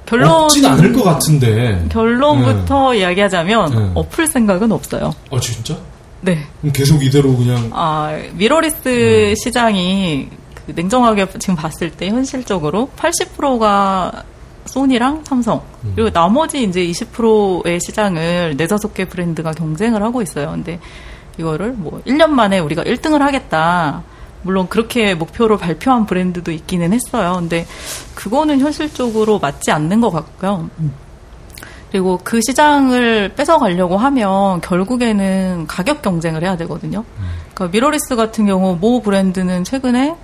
[0.05, 1.85] 결론, 없진 않을 것 같은데.
[1.89, 3.91] 결론부터 이야기하자면 네.
[3.93, 5.13] 엎을 생각은 없어요.
[5.29, 5.77] 아 진짜?
[6.21, 6.47] 네.
[6.73, 14.23] 계속 이대로 그냥 아, 미러리스 시장이 그 냉정하게 지금 봤을 때 현실적으로 80%가
[14.65, 15.61] 소니랑 삼성
[15.95, 20.51] 그리고 나머지 이제 20%의 시장을 네다섯 개 브랜드가 경쟁을 하고 있어요.
[20.51, 20.79] 근데
[21.37, 24.03] 이거를 뭐 1년 만에 우리가 1등을 하겠다.
[24.43, 27.35] 물론 그렇게 목표로 발표한 브랜드도 있기는 했어요.
[27.39, 27.65] 근데
[28.15, 30.69] 그거는 현실적으로 맞지 않는 것 같고요.
[31.91, 37.03] 그리고 그 시장을 뺏어가려고 하면 결국에는 가격 경쟁을 해야 되거든요.
[37.53, 40.15] 그러니까 미러리스 같은 경우 모 브랜드는 최근에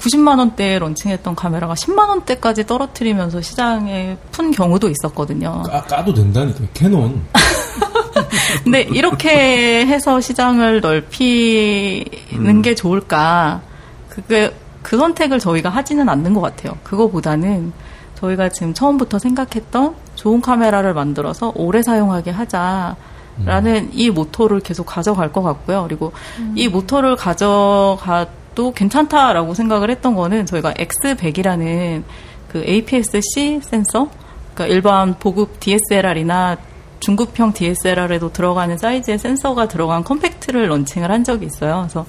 [0.00, 5.62] 90만 원대에 런칭했던 카메라가 10만 원대까지 떨어뜨리면서 시장에 푼 경우도 있었거든요.
[5.62, 7.22] 까, 까도 된다니까 캐논.
[8.64, 13.60] 근데 이렇게 해서 시장을 넓히는 게 좋을까?
[14.08, 16.78] 그게 그 선택을 저희가 하지는 않는 것 같아요.
[16.82, 17.72] 그거보다는
[18.14, 22.96] 저희가 지금 처음부터 생각했던 좋은 카메라를 만들어서 오래 사용하게 하자
[23.44, 25.84] 라는 이 모토를 계속 가져갈 것 같고요.
[25.84, 26.12] 그리고
[26.54, 28.26] 이 모토를 가져가
[28.60, 32.02] 도 괜찮다라고 생각을 했던 거는 저희가 X100이라는
[32.48, 34.10] 그 APS-C 센서,
[34.52, 36.58] 그러니까 일반 보급 DSLR이나
[37.00, 41.86] 중급형 DSLR에도 들어가는 사이즈의 센서가 들어간 컴팩트를 런칭을 한 적이 있어요.
[41.88, 42.04] 그래서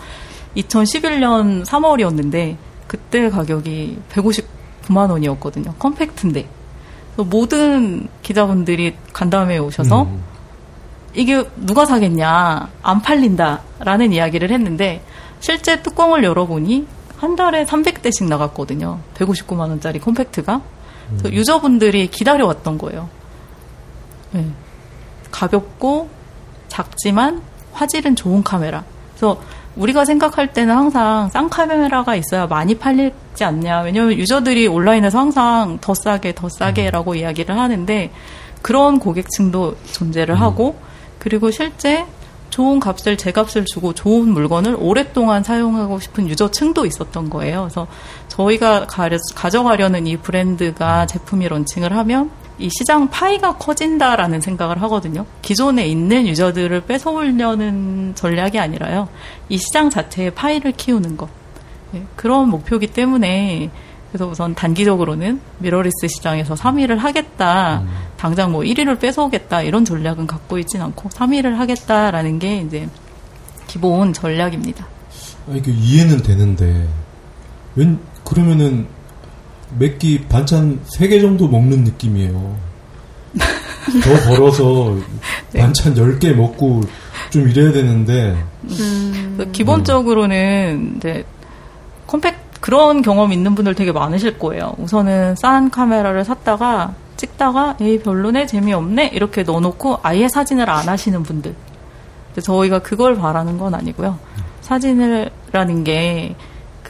[0.57, 5.73] 2011년 3월이었는데 그때 가격이 159만 원이었거든요.
[5.79, 6.45] 컴팩트인데.
[7.15, 10.23] 모든 기자분들이 간담회에 오셔서 음.
[11.13, 15.01] 이게 누가 사겠냐, 안 팔린다라는 이야기를 했는데
[15.41, 16.87] 실제 뚜껑을 열어보니
[17.17, 18.99] 한 달에 300대씩 나갔거든요.
[19.15, 20.61] 159만 원짜리 컴팩트가.
[21.09, 23.09] 그래서 유저분들이 기다려왔던 거예요.
[24.31, 24.47] 네.
[25.29, 26.09] 가볍고
[26.69, 27.41] 작지만
[27.73, 28.83] 화질은 좋은 카메라.
[29.11, 29.41] 그래서
[29.75, 33.81] 우리가 생각할 때는 항상 싼 카메라가 있어야 많이 팔리지 않냐.
[33.81, 38.11] 왜냐면 유저들이 온라인에서 항상 더 싸게, 더 싸게라고 이야기를 하는데
[38.61, 40.79] 그런 고객층도 존재를 하고
[41.19, 42.05] 그리고 실제
[42.51, 47.61] 좋은 값을 제값을 주고 좋은 물건을 오랫동안 사용하고 싶은 유저층도 있었던 거예요.
[47.61, 47.87] 그래서
[48.27, 52.29] 저희가 가려, 가져가려는 이 브랜드가 제품이 런칭을 하면
[52.59, 55.25] 이 시장 파이가 커진다라는 생각을 하거든요.
[55.41, 59.07] 기존에 있는 유저들을 뺏어오려는 전략이 아니라요.
[59.49, 61.29] 이 시장 자체의 파이를 키우는 것.
[61.91, 63.71] 네, 그런 목표기 때문에
[64.11, 67.83] 그래서 우선 단기적으로는 미러리스 시장에서 3위를 하겠다.
[68.17, 69.61] 당장 뭐 1위를 뺏어오겠다.
[69.61, 72.89] 이런 전략은 갖고 있진 않고 3위를 하겠다라는 게 이제
[73.67, 74.85] 기본 전략입니다.
[75.49, 76.87] 아니 그 이해는 되는데
[77.75, 78.85] 웬 그러면은
[79.79, 82.57] 몇 끼 반찬 세개 정도 먹는 느낌이에요.
[84.03, 84.97] 더 벌어서
[85.53, 85.61] 네.
[85.61, 86.81] 반찬 10개 먹고
[87.29, 88.37] 좀 이래야 되는데
[88.67, 91.23] 그래서 기본적으로는 이제
[92.07, 94.73] 컴팩 그런 경험 있는 분들 되게 많으실 거예요.
[94.77, 101.53] 우선은 싼 카메라를 샀다가 찍다가 에이 별로네 재미없네 이렇게 넣어놓고 아예 사진을 안 하시는 분들.
[102.27, 104.17] 근데 저희가 그걸 바라는 건 아니고요.
[104.61, 106.35] 사진을라는 게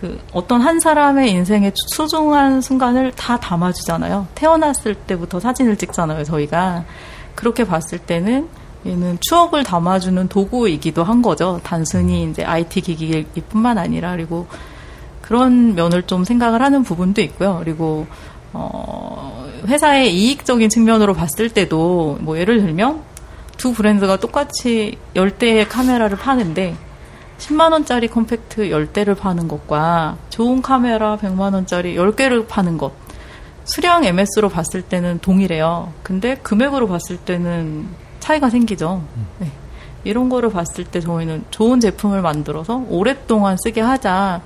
[0.02, 4.28] 그 어떤 한 사람의 인생의 소중한 순간을 다 담아주잖아요.
[4.34, 6.24] 태어났을 때부터 사진을 찍잖아요.
[6.24, 6.84] 저희가
[7.36, 8.50] 그렇게 봤을 때는
[8.84, 11.62] 얘는 추억을 담아주는 도구이기도 한 거죠.
[11.64, 14.48] 단순히 이제 IT 기기뿐만 아니라 그리고
[15.32, 17.62] 그런 면을 좀 생각을 하는 부분도 있고요.
[17.64, 18.06] 그리고
[18.52, 23.02] 어, 회사의 이익적인 측면으로 봤을 때도 뭐 예를 들면
[23.56, 26.76] 두 브랜드가 똑같이 10대의 카메라를 파는데
[27.38, 32.92] 10만 원짜리 컴팩트 10대를 파는 것과 좋은 카메라 100만 원짜리 10개를 파는 것
[33.64, 35.94] 수량 MS로 봤을 때는 동일해요.
[36.04, 37.88] 근데 금액으로 봤을 때는
[38.20, 39.02] 차이가 생기죠.
[39.40, 39.50] 네.
[40.04, 44.42] 이런 거를 봤을 때 저희는 좋은 제품을 만들어서 오랫동안 쓰게 하자.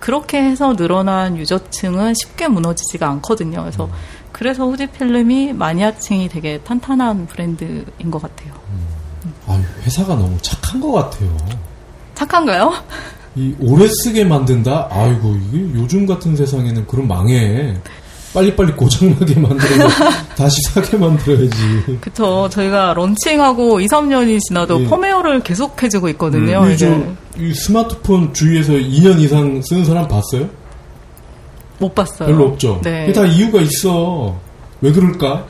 [0.00, 3.60] 그렇게 해서 늘어난 유저층은 쉽게 무너지지가 않거든요.
[3.60, 3.90] 그래서 음.
[4.32, 8.52] 그래서 후지 필름이 마니아층이 되게 탄탄한 브랜드인 것 같아요.
[9.46, 11.36] 아, 회사가 너무 착한 것 같아요.
[12.14, 12.72] 착한가요?
[13.36, 14.88] 이 오래 쓰게 만든다?
[14.90, 17.76] 아이고, 이게 요즘 같은 세상에는 그럼 망해.
[18.32, 20.04] 빨리빨리 고장나게 만들어서
[20.36, 21.98] 다시 사게 만들어야지.
[22.00, 22.48] 그쵸.
[22.50, 24.86] 저희가 런칭하고 2, 3년이 지나도 예.
[24.86, 26.68] 펌웨어를 계속 해주고 있거든요.
[26.68, 26.88] 이, 이제
[27.36, 30.48] 저, 이 스마트폰 주위에서 2년 이상 쓰는 사람 봤어요?
[31.78, 32.28] 못 봤어요.
[32.28, 32.80] 별로 없죠?
[32.84, 33.12] 네.
[33.12, 34.38] 다 이유가 있어.
[34.80, 35.46] 왜 그럴까?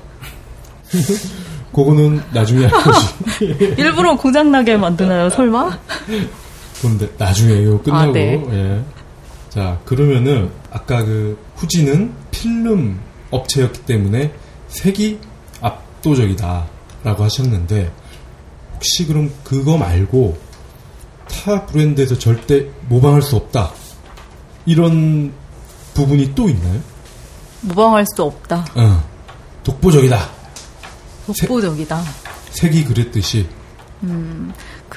[1.74, 3.74] 그거는 나중에 알지.
[3.78, 5.78] 일부러 고장나게 만드나요, 설마?
[6.80, 7.80] 그런데 나중에요.
[7.82, 8.10] 끝나고.
[8.10, 8.42] 아, 네.
[8.52, 8.80] 예.
[9.50, 14.32] 자, 그러면은 아까 그 후지는 필름 업체였기 때문에
[14.68, 15.18] 색이
[15.60, 17.92] 압도적이다라고 하셨는데
[18.74, 20.38] 혹시 그럼 그거 말고
[21.28, 23.72] 타 브랜드에서 절대 모방할 수 없다.
[24.66, 25.32] 이런
[25.94, 26.80] 부분이 또 있나요?
[27.62, 28.64] 모방할 수 없다.
[28.74, 29.04] 어.
[29.64, 30.30] 독보적이다.
[31.26, 32.02] 독보적이다.
[32.50, 33.48] 색 이 그랬듯이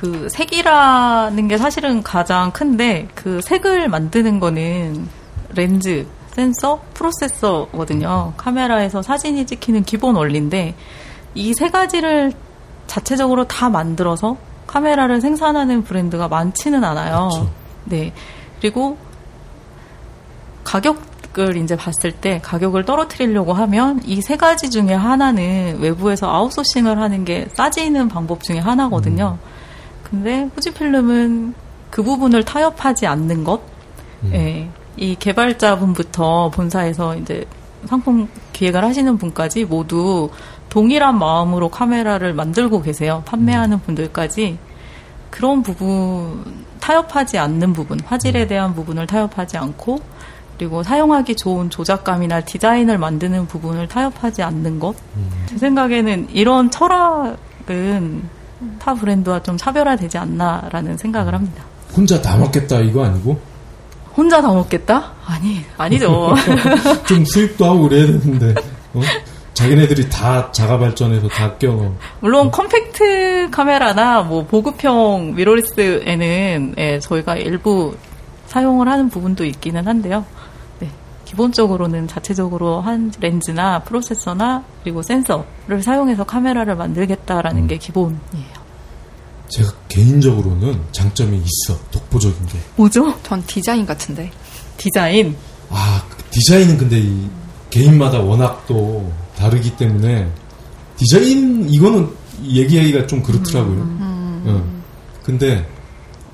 [0.03, 5.07] 그 색이라는 게 사실은 가장 큰데 그 색을 만드는 거는
[5.55, 8.33] 렌즈, 센서, 프로세서거든요.
[8.35, 10.75] 카메라에서 사진이 찍히는 기본 원리인데
[11.35, 12.33] 이 세 가지를
[12.85, 14.35] 자체적으로 다 만들어서
[14.67, 17.29] 카메라를 생산하는 브랜드가 많지는 않아요.
[17.31, 17.49] 그렇죠.
[17.85, 18.11] 네.
[18.59, 18.97] 그리고
[20.65, 27.23] 가격을 이제 봤을 때 가격을 떨어뜨리려고 하면 이 세 가지 중에 하나는 외부에서 아웃소싱을 하는
[27.23, 29.37] 게 싸지는 방법 중에 하나거든요.
[30.13, 31.55] 근데 후지필름은
[31.89, 33.61] 그 부분을 타협하지 않는 것,
[34.21, 34.31] 음.
[34.33, 34.69] 예.
[34.95, 37.45] 이 개발자분부터 본사에서 이제
[37.85, 40.29] 상품 기획을 하시는 분까지 모두
[40.69, 43.23] 동일한 마음으로 카메라를 만들고 계세요.
[43.25, 44.59] 판매하는 분들까지
[45.31, 46.43] 그런 부분
[46.79, 49.99] 타협하지 않는 부분, 화질에 대한 부분을 타협하지 않고
[50.59, 54.95] 그리고 사용하기 좋은 조작감이나 디자인을 만드는 부분을 타협하지 않는 것.
[55.47, 58.42] 제 생각에는 이런 철학은
[58.79, 61.63] 타 브랜드와 좀 차별화되지 않나라는 생각을 합니다.
[61.95, 63.39] 혼자 다 먹겠다 이거 아니고
[64.15, 65.11] 혼자 다 먹겠다?
[65.25, 66.33] 아니, 아니죠.
[67.07, 68.53] 좀 수입도 하고 그래야 되는데
[68.93, 69.01] 어?
[69.53, 71.91] 자기네들이 다 자가 발전해서 다 껴.
[72.19, 77.95] 물론 컴팩트 카메라나 뭐 보급형 미러리스에는 예, 저희가 일부
[78.47, 80.25] 사용을 하는 부분도 있기는 한데요.
[81.33, 88.63] 네, 기본적으로는 자체적으로 한 렌즈나 프로세서나 그리고 센서를 사용해서 카메라를 만들겠다라는 게 기본이에요.
[89.49, 92.59] 제가 개인적으로는 장점이 있어 독보적인 게.
[92.75, 93.13] 뭐죠?
[93.23, 94.31] 전 디자인 같은데.
[94.77, 95.35] 디자인.
[95.69, 97.27] 아 디자인은 근데 이
[97.69, 100.29] 개인마다 워낙 또 다르기 때문에
[100.97, 102.09] 디자인 이거는
[102.43, 103.81] 얘기하기가 좀 그렇더라고요.
[104.45, 104.83] 어.
[105.23, 105.67] 근데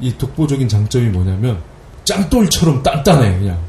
[0.02, 1.62] 이 독보적인 장점이 뭐냐면
[2.04, 3.69] 짱돌처럼 단단해 그냥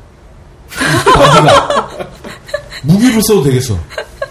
[2.83, 3.77] 무기로 써도 되겠어.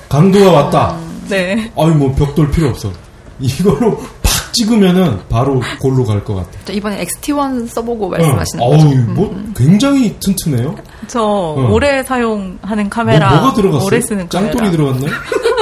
[0.07, 0.97] 강도가 왔다.
[1.27, 1.71] 네.
[1.77, 2.91] 아유 뭐 벽돌 필요 없어.
[3.39, 6.49] 이걸로 팍 찍으면은 바로 골로 갈 것 같아.
[6.65, 8.69] 저 이번에 XT1 써보고 말씀하시는 어.
[8.69, 8.87] 거죠?
[8.87, 10.75] 어우 뭐 굉장히 튼튼해요.
[11.07, 11.69] 저 어.
[11.71, 13.29] 오래 사용하는 카메라.
[13.29, 13.85] 뭐, 뭐가 들어갔어요?
[13.87, 14.51] 오래 쓰는 카메라.
[14.51, 15.11] 짱돌이 들어갔나요?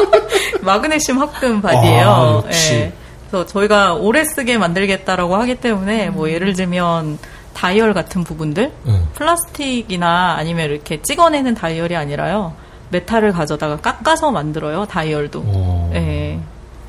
[0.62, 2.08] 마그네슘 합금 바디예요.
[2.10, 2.74] 아, 역시.
[2.74, 2.94] 예.
[3.30, 7.18] 그래서 저희가 오래 쓰게 만들겠다라고 하기 때문에 뭐 예를 들면
[7.58, 9.02] 다이얼 같은 부분들 네.
[9.16, 12.54] 플라스틱이나 아니면 이렇게 찍어내는 다이얼이 아니라요.
[12.92, 14.86] 메탈을 가져다가 깎아서 만들어요.
[14.86, 15.42] 다이얼도.
[15.44, 16.40] 어, 예.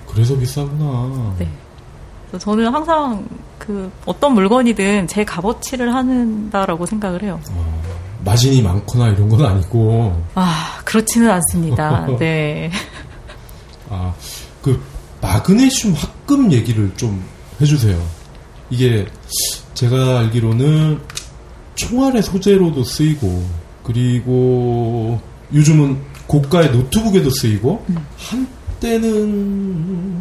[0.07, 1.35] 그래서 비싸구나.
[1.39, 1.49] 네.
[2.29, 3.27] 그래서 저는 항상
[3.59, 7.41] 그 어떤 물건이든 제 값어치를 한다라고 생각을 해요.
[8.23, 12.07] 마진이 많거나 이런 건 아니고, 아, 그렇지는 않습니다.
[12.21, 12.71] 네.
[13.89, 14.13] 아,
[14.61, 14.79] 그,
[15.23, 17.25] 마그네슘 합금 얘기를 좀
[17.59, 17.99] 해주세요.
[18.69, 19.07] 이게,
[19.79, 21.01] 제가 알기로는
[21.77, 23.45] 총알의 소재로도 쓰이고,
[23.85, 25.21] 그리고
[25.55, 30.21] 요즘은 고가의 노트북에도 쓰이고, 한때는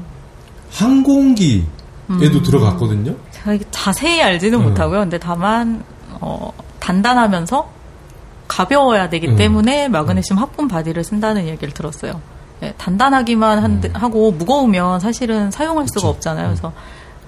[0.70, 3.16] 항공기에도 들어갔거든요.
[3.32, 4.64] 제가 자세히 알지는 음.
[4.66, 5.00] 못하고요.
[5.00, 5.84] 근데 다만
[6.22, 7.68] 어, 단단하면서
[8.48, 9.38] 가벼워야 되기 음.
[9.38, 12.22] 때문에 마그네슘 합금 바디를 쓴다는 얘기를 들었어요.
[12.62, 16.02] 예, 단단하기만 한, 하고 무거우면 사실은 사용할 수가 음.
[16.02, 16.08] 그쵸.
[16.10, 16.46] 없잖아요.
[16.46, 16.74] 그래서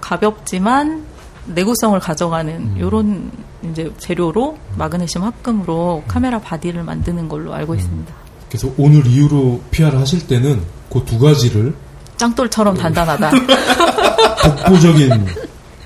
[0.00, 1.04] 가볍지만
[1.46, 2.76] 내구성을 가져가는 음.
[2.78, 3.30] 요런
[3.70, 8.14] 이제 재료로 마그네슘 합금으로 카메라 바디를 만드는 걸로 알고 있습니다.
[8.48, 10.60] 그래서 오늘 이후로 PR 하실 때는
[10.92, 11.74] 그 두 가지를
[12.16, 13.30] 짱돌처럼 단단하다.
[14.42, 15.26] 독보적인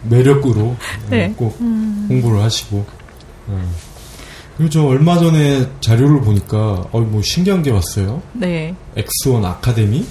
[0.05, 0.77] 매력으로
[1.11, 1.33] 네.
[1.37, 2.85] 꼭 홍보를 하시고.
[3.49, 3.71] 어.
[4.57, 8.23] 그리고 저 얼마 전에 자료를 보니까 어, 뭐 신기한 게 왔어요.
[8.33, 8.75] 네.
[8.97, 10.07] X1 아카데미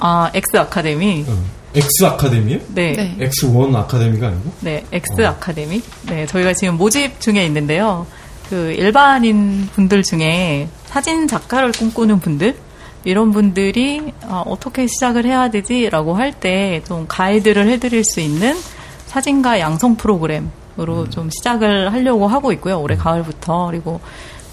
[0.00, 1.24] 아, X 아카데미.
[1.28, 1.44] 어.
[1.74, 2.58] X 아카데미요?
[2.74, 2.92] 네.
[2.92, 3.16] 네.
[3.28, 4.52] X1 아카데미가 아니고?
[4.60, 5.82] 네, X 아카데미.
[6.06, 8.06] 네, 저희가 지금 모집 중에 있는데요.
[8.48, 12.56] 그 일반인 분들 중에 사진 작가를 꿈꾸는 분들
[13.04, 18.54] 이런 분들이 어, 떻게 시작을 해야 되지라고 할 때 좀 가이드를 해드릴 수 있는
[19.06, 22.80] 사진가 양성 프로그램으로 좀 시작을 하려고 하고 있고요.
[22.80, 24.00] 올해 가을부터 그리고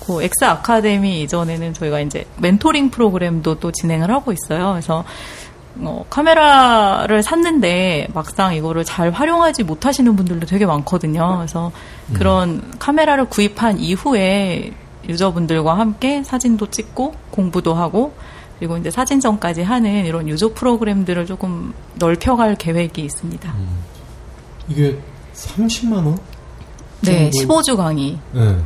[0.06, 4.72] 그 X 아카데미 이전에는 저희가 이제 멘토링 프로그램도 또 진행을 하고 있어요.
[4.72, 5.04] 그래서
[5.80, 11.38] 어, 카메라를 샀는데 막상 이거를 잘 활용하지 못하시는 분들도 되게 많거든요.
[11.38, 11.72] 그래서
[12.14, 14.74] 그런 카메라를 구입한 이후에
[15.08, 18.14] 유저분들과 함께 사진도 찍고 공부도 하고
[18.60, 23.54] 그리고 이제 사진전까지 하는 이런 유저 프로그램들을 조금 넓혀갈 계획이 있습니다.
[24.70, 25.00] 이게
[25.34, 26.20] 30만 원?
[27.02, 27.56] 네, 정도?
[27.56, 28.20] 15주 강의.
[28.34, 28.58] 네.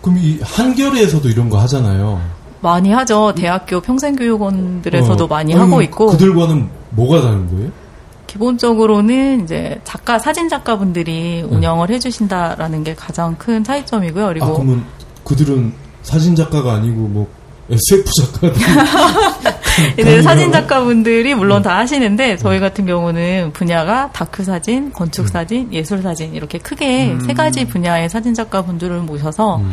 [0.00, 2.20] 그럼 이 한겨레에서도 이런 거 하잖아요.
[2.66, 3.32] 많이 하죠.
[3.36, 6.06] 대학교 평생교육원들에서도 어, 많이 하고 있고.
[6.08, 7.70] 그들과는 뭐가 다른 거예요?
[8.26, 11.42] 기본적으로는 이제 작가, 사진 작가분들이 네.
[11.42, 14.26] 운영을 해주신다라는 게 가장 큰 차이점이고요.
[14.26, 14.84] 그리고 아, 그러면
[15.22, 17.28] 그들은 사진 작가가 아니고 뭐
[17.70, 18.52] SF 작가들.
[19.98, 20.50] 이제 사진?
[20.50, 21.68] 작가분들이 물론 네.
[21.68, 27.32] 다 하시는데 저희 같은 경우는 분야가 다큐 사진, 건축 사진, 예술 사진 이렇게 크게 세
[27.32, 29.72] 가지 분야의 사진 작가분들을 모셔서 음.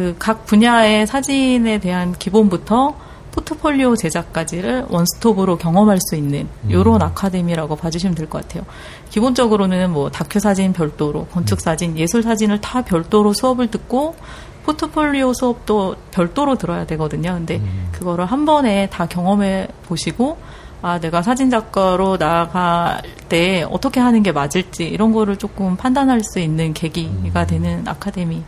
[0.00, 2.94] 그 각 분야의 사진에 대한 기본부터
[3.32, 8.64] 포트폴리오 제작까지를 원스톱으로 경험할 수 있는 이런 아카데미라고 봐주시면 될 것 같아요.
[9.10, 14.16] 기본적으로는 뭐 다큐 사진 별도로, 건축 사진, 예술 사진을 다 별도로 수업을 듣고
[14.64, 17.34] 포트폴리오 수업도 별도로 들어야 되거든요.
[17.34, 17.60] 근데
[17.92, 20.38] 그거를 한 번에 다 경험해 보시고
[20.82, 26.40] 아 내가 사진 작가로 나아갈 때 어떻게 하는 게 맞을지 이런 거를 조금 판단할 수
[26.40, 28.42] 있는 계기가 되는 아카데미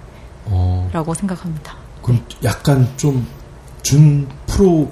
[0.93, 1.75] 라고 어, 생각합니다.
[2.03, 3.27] 그럼 약간 좀
[3.83, 4.91] 준 프로급의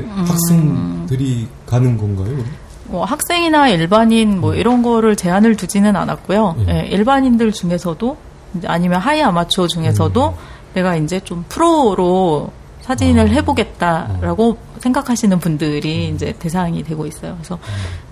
[0.00, 0.24] 음.
[0.26, 2.44] 학생들이 가는 건가요?
[2.84, 6.54] 뭐 학생이나 일반인 뭐 이런 거를 제한을 두지는 않았고요.
[6.58, 6.66] 음.
[6.68, 8.16] 예, 일반인들 중에서도
[8.64, 10.34] 아니면 하이 아마추어 중에서도 음.
[10.74, 12.50] 내가 이제 좀 프로로
[12.82, 13.32] 사진을 아.
[13.32, 17.34] 해보겠다라고 생각하시는 분들이 이제 대상이 되고 있어요.
[17.34, 17.58] 그래서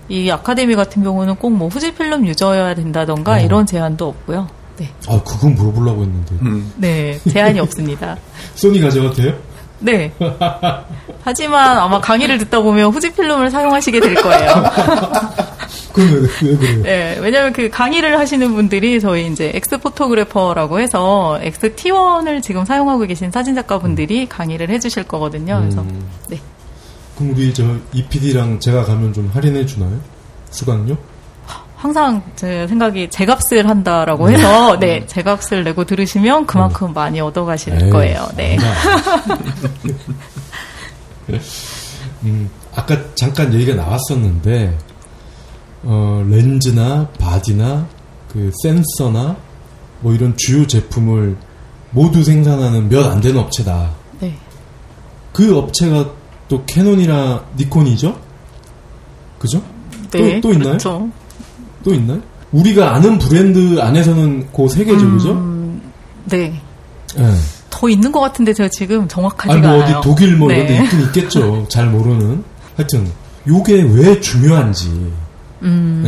[0.09, 3.39] 이 아카데미 같은 경우는 꼭 뭐 후지필름 유저여야 된다던가 어.
[3.39, 4.47] 이런 제한도 없고요.
[4.77, 6.35] 네, 아, 그건 물어보려고 했는데.
[6.41, 6.73] 음.
[6.77, 8.17] 네 제한이 없습니다.
[8.55, 9.33] 소니 가져가도 돼요?
[9.79, 10.11] 네.
[11.23, 14.49] 하지만 아마 강의를 듣다 보면 후지 필름을 사용하시게 될 거예요.
[15.93, 16.83] 그러면 왜 그래요?
[16.83, 23.31] 네, 왜냐면 그 강의를 하시는 분들이 저희 이제 X Photographer라고 해서 X-T1을 지금 사용하고 계신
[23.31, 25.59] 사진작가분들이 강의를 해주실 거거든요.
[25.61, 26.05] 그래서 음.
[26.27, 26.39] 네.
[27.17, 27.63] 그럼 우리 저
[27.93, 29.99] 이 PD랑 제가 가면 좀 할인해 주나요?
[30.51, 30.97] 수강료?
[31.85, 38.27] 항상 제 생각이 제값을 한다라고 해서 네, 제값을 내고 들으시면 그만큼 많이 얻어가실 거예요.
[38.35, 38.57] 네.
[42.23, 44.75] 음, 아까 잠깐 얘기가 나왔었는데
[45.83, 47.85] 어, 렌즈나 바디나
[48.33, 49.35] 그 센서나
[49.99, 51.37] 뭐 이런 주요 제품을
[51.91, 53.91] 모두 생산하는 몇 안 되는 업체다.
[54.21, 54.35] 네.
[55.31, 56.09] 그 업체가
[56.47, 58.19] 또 캐논이나 니콘이죠?
[59.37, 59.61] 그죠?
[60.09, 60.41] 네.
[60.41, 60.69] 또, 또 있나요?
[60.69, 61.07] 그렇죠.
[61.85, 62.19] 또 있나요?
[62.51, 65.31] 우리가 아는 브랜드 안에서는 그 세 개죠, 그죠?
[65.33, 65.81] 음,
[66.25, 66.59] 네.
[67.17, 67.31] 예.
[67.69, 69.97] 더 있는 것 같은데 제가 지금 아니 정확하지가 뭐 않아요.
[69.99, 70.83] 어디 독일 뭐 이런 데 네.
[70.83, 71.65] 있긴 있겠죠.
[71.69, 72.43] 잘 모르는.
[72.75, 73.07] 하여튼
[73.47, 75.11] 요게 왜 중요한지.
[75.61, 76.03] 음,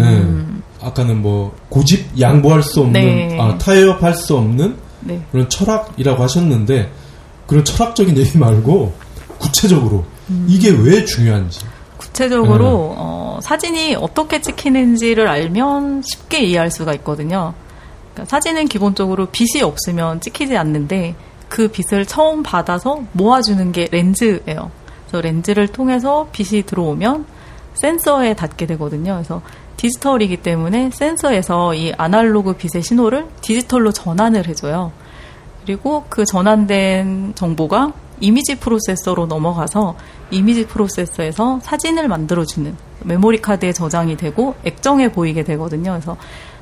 [0.81, 0.85] 예.
[0.85, 3.37] 아까는 뭐 고집 양보할 수 없는 네.
[3.39, 5.21] 아, 타협할 수 없는 네.
[5.31, 6.91] 그런 철학이라고 하셨는데
[7.45, 8.93] 그런 철학적인 얘기 말고
[9.37, 10.45] 구체적으로 음.
[10.49, 11.59] 이게 왜 중요한지.
[11.97, 12.95] 구체적으로 네.
[12.97, 17.53] 어, 사진이 어떻게 찍히는지를 알면 쉽게 이해할 수가 있거든요.
[18.13, 21.15] 그러니까 사진은 기본적으로 빛이 없으면 찍히지 않는데
[21.49, 24.71] 그 빛을 처음 받아서 모아주는 게 렌즈예요.
[25.07, 27.25] 그래서 렌즈를 통해서 빛이 들어오면
[27.75, 29.13] 센서에 닿게 되거든요.
[29.13, 29.41] 그래서
[29.77, 34.91] 디지털이기 때문에 센서에서 이 아날로그 빛의 신호를 디지털로 전환을 해줘요.
[35.63, 39.95] 그리고 그 전환된 정보가 이미지 프로세서로 넘어가서
[40.31, 45.91] 이미지 프로세서에서 사진을 만들어주는 메모리 카드에 저장이 되고 액정해 보이게 되거든요.
[45.91, 46.17] 그래서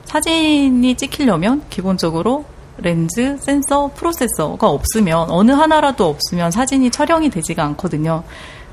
[0.05, 2.45] 사진이 찍히려면 기본적으로
[2.77, 8.23] 렌즈, 센서, 프로세서가 없으면 어느 하나라도 없으면 사진이 촬영이 되지가 않거든요.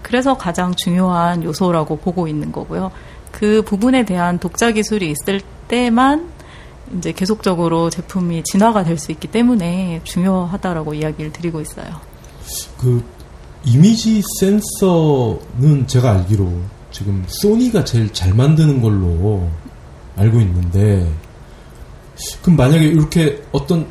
[0.02, 2.90] 그래서 가장 중요한 요소라고 보고 있는 거고요.
[3.30, 6.30] 그 부분에 대한 독자 기술이 있을 때만
[6.98, 11.86] 이제 계속적으로 제품이 진화가 될 수 있기 때문에 중요하다라고 이야기를 드리고 있어요.
[12.78, 13.02] 그
[13.64, 16.52] 이미지 센서는 제가 알기로
[16.90, 19.48] 지금 소니가 제일 잘 만드는 걸로
[20.16, 21.10] 알고 있는데
[22.42, 23.86] 그럼 만약에 이렇게 어떤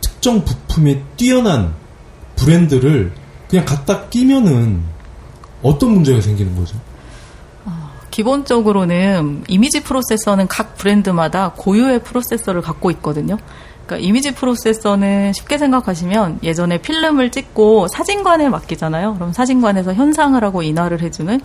[0.00, 1.74] 특정 부품에 뛰어난
[2.36, 3.12] 브랜드를
[3.48, 4.82] 그냥 갖다 끼면은
[5.62, 6.76] 어떤 문제가 생기는 거죠?
[8.10, 13.36] 기본적으로는 이미지 프로세서는 각 브랜드마다 고유의 프로세서를 갖고 있거든요.
[13.88, 19.14] 그러니까 이미지 프로세서는 쉽게 생각하시면 예전에 필름을 찍고 사진관에 맡기잖아요.
[19.14, 21.40] 그럼 사진관에서 현상을 하고 인화를 해주는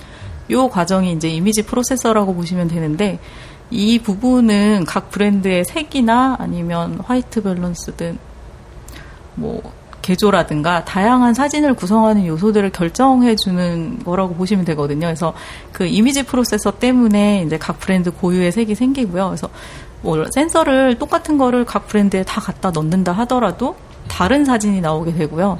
[0.51, 3.19] 요 과정이 이제 이미지 프로세서라고 보시면 되는데
[3.71, 8.19] 이 부분은 각 브랜드의 색이나 아니면 화이트 밸런스든
[9.35, 9.61] 뭐
[10.01, 15.07] 개조라든가 다양한 사진을 구성하는 요소들을 결정해 주는 거라고 보시면 되거든요.
[15.07, 15.33] 그래서
[15.71, 19.27] 그 이미지 프로세서 때문에 이제 각 브랜드 고유의 색이 생기고요.
[19.27, 19.49] 그래서
[20.03, 23.75] 뭐 센서를 똑같은 거를 각 브랜드에 다 갖다 넣는다 하더라도
[24.07, 25.57] 다른 사진이 나오게 되고요.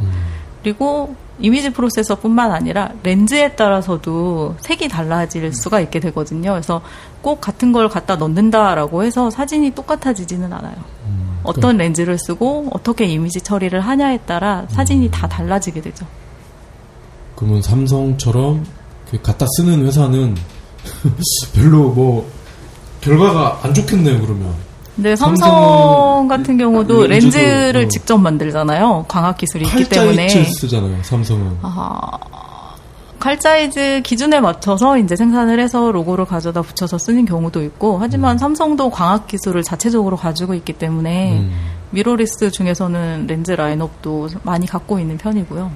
[0.62, 6.52] 그리고 이미지 프로세서뿐만 아니라 렌즈에 따라서도 색이 달라질 수가 있게 되거든요.
[6.52, 6.82] 그래서
[7.22, 10.76] 꼭 같은 걸 갖다 넣는다라고 해서 사진이 똑같아지지는 않아요.
[11.44, 16.06] 어떤 렌즈를 쓰고 어떻게 이미지 처리를 하냐에 따라 사진이 다 달라지게 되죠.
[17.36, 18.66] 그러면 삼성처럼
[19.22, 20.36] 갖다 쓰는 회사는
[21.56, 22.30] 별로 뭐
[23.04, 24.22] 결과가 안 좋겠네요.
[24.22, 24.54] 그러면
[24.96, 27.88] 근데 삼성은 삼성 같은 경우도 렌즈도, 렌즈를 어.
[27.88, 29.06] 직접 만들잖아요.
[29.08, 30.28] 광학 기술이 있기 때문에.
[30.28, 30.98] 칼자이스 쓰잖아요.
[31.02, 32.12] 삼성은 아,
[33.20, 39.28] 칼자이스 기준에 맞춰서 이제 생산을 해서 로고를 가져다 붙여서 쓰는 경우도 있고, 하지만 삼성도 광학
[39.28, 41.52] 기술을 자체적으로 가지고 있기 때문에 음.
[41.90, 45.72] 미러리스 중에서는 렌즈 라인업도 많이 갖고 있는 편이고요.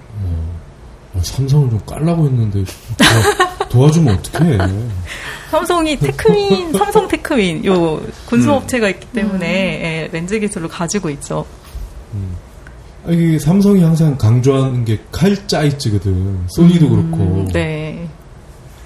[1.15, 2.63] 어, 삼성을 좀 깔라고 했는데
[2.97, 4.57] 도와, 도와주면 어떡해.
[5.50, 11.45] 삼성이 테크민, 삼성 테크민 요 군수 업체가 있기 때문에 예, 렌즈 기술을 가지고 있죠.
[13.06, 16.48] 아, 이게 삼성이 항상 강조하는 게 칼자이츠거든.
[16.50, 17.18] 소니도 그렇고.
[17.18, 18.10] 음, 네,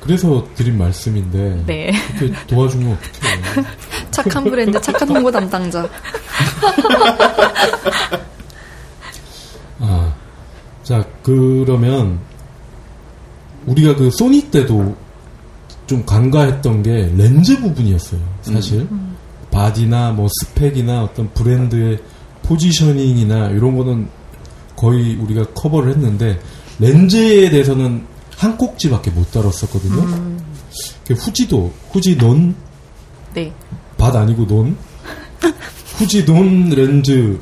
[0.02, 1.92] 그래서 드린 말씀인데 네.
[2.20, 3.68] 이렇게 도와주면 어떡해.
[4.12, 5.88] 착한 브랜드, 착한 홍보 담당자.
[9.80, 10.14] 아,
[10.84, 12.20] 자 그러면
[13.66, 14.96] 우리가 그 소니 때도
[15.92, 18.22] 좀 간과했던 게 렌즈 부분이었어요.
[18.44, 18.88] 사실.
[19.52, 22.00] 바디나 뭐 스펙이나 어떤 브랜드의
[22.44, 24.08] 포지셔닝이나 이런 거는
[24.78, 26.40] 거의 우리가 커버를 했는데
[26.80, 28.06] 렌즈에 대해서는
[28.38, 30.32] 한 꼭지밖에 못 다뤘었거든요.
[31.06, 32.56] 그 후지도 후지 논?
[33.34, 33.52] 네.
[33.98, 34.78] 밭 아니고 논?
[35.98, 37.38] 후지 논 렌즈.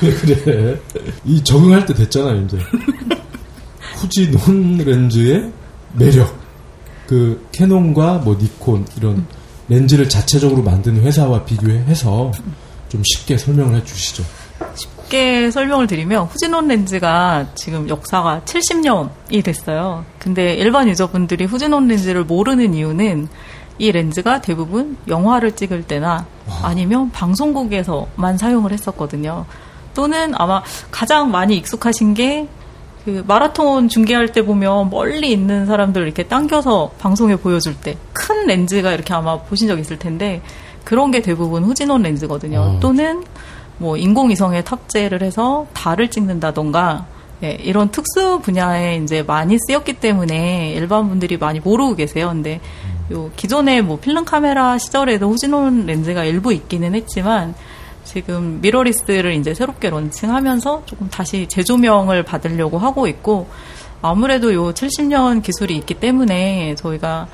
[0.00, 0.80] 그래?
[1.26, 2.58] 이 적응할 때 됐잖아요 이제.
[3.96, 5.52] 후지 논 렌즈의
[5.98, 6.34] 매력
[7.06, 9.26] 그 캐논과 뭐 니콘 이런
[9.68, 12.32] 렌즈를 자체적으로 만드는 회사와 비교해서
[12.88, 14.24] 좀 쉽게 설명을 해주시죠.
[14.74, 20.04] 쉽게 설명을 드리면 후지논 렌즈가 지금 역사가 70년이 됐어요.
[20.18, 23.28] 근데 일반 유저분들이 후지논 렌즈를 모르는 이유는
[23.78, 26.26] 이 렌즈가 대부분 영화를 찍을 때나
[26.62, 29.44] 아니면 방송국에서만 사용을 했었거든요.
[29.94, 32.48] 또는 아마 가장 많이 익숙하신 게
[33.06, 37.96] 그 마라톤 중계할 때 보면 멀리 있는 사람들 이렇게 당겨서 방송에 보여줄 때
[38.26, 40.42] 큰 렌즈가 이렇게 아마 보신 적 있을 텐데
[40.84, 42.58] 그런 게 대부분 후지논 렌즈거든요.
[42.60, 42.80] 어.
[42.80, 43.22] 또는
[43.78, 47.06] 뭐 인공위성에 탑재를 해서 달을 찍는다던가
[47.42, 52.28] 예, 이런 특수 분야에 이제 많이 쓰였기 때문에 일반 분들이 많이 모르고 계세요.
[52.28, 52.60] 근데
[53.12, 57.54] 요 기존의 뭐 필름 카메라 시절에도 후지논 렌즈가 일부 있기는 했지만
[58.06, 63.48] 지금 미러리스를 이제 새롭게 런칭하면서 조금 다시 재조명을 받으려고 하고 있고
[64.00, 67.26] 아무래도 요 70년 기술이 있기 때문에 저희가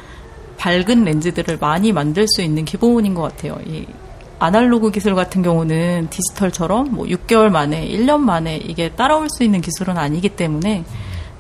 [0.57, 3.59] 밝은 렌즈들을 많이 만들 수 있는 기본인 것 같아요.
[3.67, 3.87] 이
[4.39, 9.99] 아날로그 기술 같은 경우는 디지털처럼 뭐 6개월 만에, 1년 만에 이게 따라올 수 있는 기술은
[9.99, 10.85] 아니기 때문에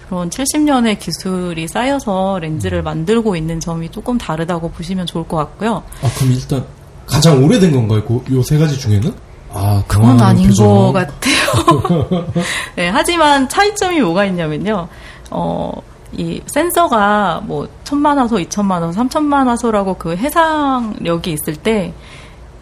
[0.06, 5.82] 그런 70년의 기술이 쌓여서 렌즈를 만들고 있는 점이 조금 다르다고 보시면 좋을 것 같고요.
[6.02, 6.64] 아 그럼 일단
[7.06, 8.02] 가장 오래된 건가요?
[8.30, 9.12] 요 세 가지 중에는?
[9.54, 10.66] 아 그건 아닌 표정.
[10.66, 12.32] 것 같아요.
[12.76, 14.88] 네, 하지만 차이점이 뭐가 있냐면요.
[15.30, 15.72] 어,
[16.12, 21.92] 이 센서가 뭐 천만 화소, 이천만 화소, 삼천만 화소라고 그 해상력이 있을 때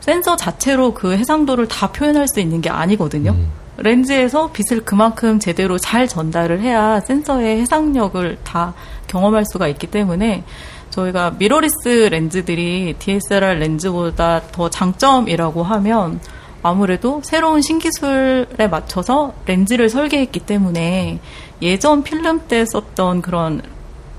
[0.01, 3.37] 센서 자체로 그 해상도를 다 표현할 수 있는 게 아니거든요.
[3.77, 8.75] 렌즈에서 빛을 그만큼 제대로 잘 전달을 해야 센서의 해상력을 다
[9.07, 10.45] 경험할 수가 있기 때문에
[10.91, 16.21] 저희가 미러리스 렌즈들이 DSLR 렌즈보다 더 장점이라고 하면
[16.63, 21.21] 아무래도 새로운 신기술에 맞춰서 렌즈를 설계했기 때문에
[21.63, 23.63] 예전 필름 때 썼던 그런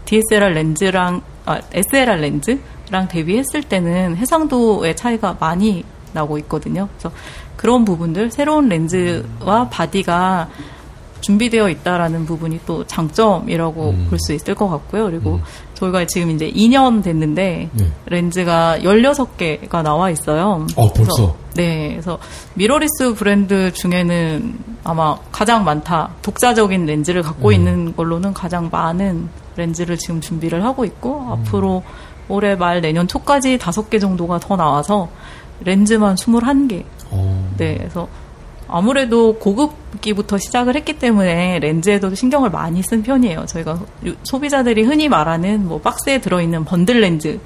[0.06, 6.88] DSLR 렌즈랑 아, SLR 렌즈랑 대비했을 때는 해상도의 차이가 많이 나고 있거든요.
[6.92, 7.12] 그래서
[7.56, 10.50] 그런 부분들 새로운 렌즈와 바디가
[11.22, 14.08] 준비되어 있다라는 부분이 또 장점이라고 음.
[14.10, 15.06] 볼수 있을 것 같고요.
[15.06, 15.44] 그리고 음.
[15.82, 17.92] 저희가 지금 이제 2년 됐는데 네.
[18.06, 20.68] 렌즈가 16개가 나와 있어요.
[20.76, 21.14] 어, 벌써?
[21.16, 21.90] 그래서, 네.
[21.90, 22.20] 그래서
[22.54, 26.12] 미러리스 브랜드 중에는 아마 가장 많다.
[26.22, 27.54] 독자적인 렌즈를 갖고 음.
[27.54, 31.84] 있는 걸로는 가장 많은 렌즈를 지금 준비를 하고 있고 앞으로
[32.30, 35.10] 올해 말 내년 초까지 5개 정도가 더 나와서
[35.62, 36.84] 렌즈만 21개.
[37.10, 37.50] 어.
[37.58, 37.76] 네.
[37.78, 38.08] 그래서
[38.72, 43.46] 아무래도 고급기부터 시작을 했기 때문에 렌즈에도 신경을 많이 쓴 편이에요.
[43.46, 43.72] 저희가
[44.08, 47.40] 요- 소비자들이 흔히 말하는 뭐 박스에 들어있는 번들 렌즈로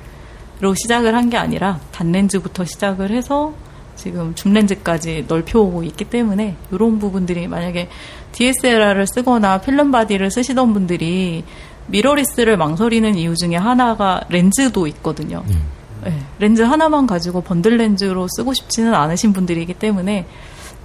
[0.75, 3.53] 시작을 한 게 아니라 단렌즈부터 시작을 해서
[3.95, 7.87] 지금 줌렌즈까지 넓혀오고 있기 때문에 이런 부분들이 만약에
[8.33, 11.43] DSLR을 쓰거나 필름 바디를 쓰시던 분들이
[11.87, 15.43] 미러리스를 망설이는 이유 중에 하나가 렌즈도 있거든요.
[15.47, 15.55] 네.
[16.03, 20.25] 네, 렌즈 하나만 가지고 번들 렌즈로 쓰고 싶지는 않으신 분들이기 때문에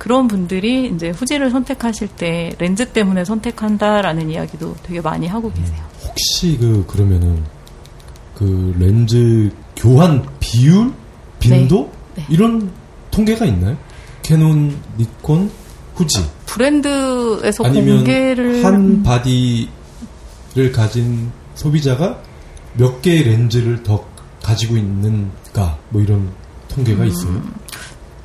[0.01, 5.79] 그런 분들이 이제 후지를 선택하실 때 렌즈 때문에 선택한다라는 이야기도 되게 많이 하고 계세요.
[6.03, 7.45] 혹시 그 그러면은
[8.35, 10.91] 그 렌즈 교환 비율
[11.39, 12.25] 빈도 네.
[12.31, 12.73] 이런
[13.11, 13.77] 통계가 있나요?
[14.23, 15.51] 캐논, 니콘,
[15.95, 19.69] 후지 브랜드에서 아니면 공개를 한 바디를
[20.73, 22.23] 가진 소비자가
[22.73, 24.03] 몇 개의 렌즈를 더
[24.43, 26.31] 가지고 있는가 뭐 이런
[26.69, 27.43] 통계가 있어요.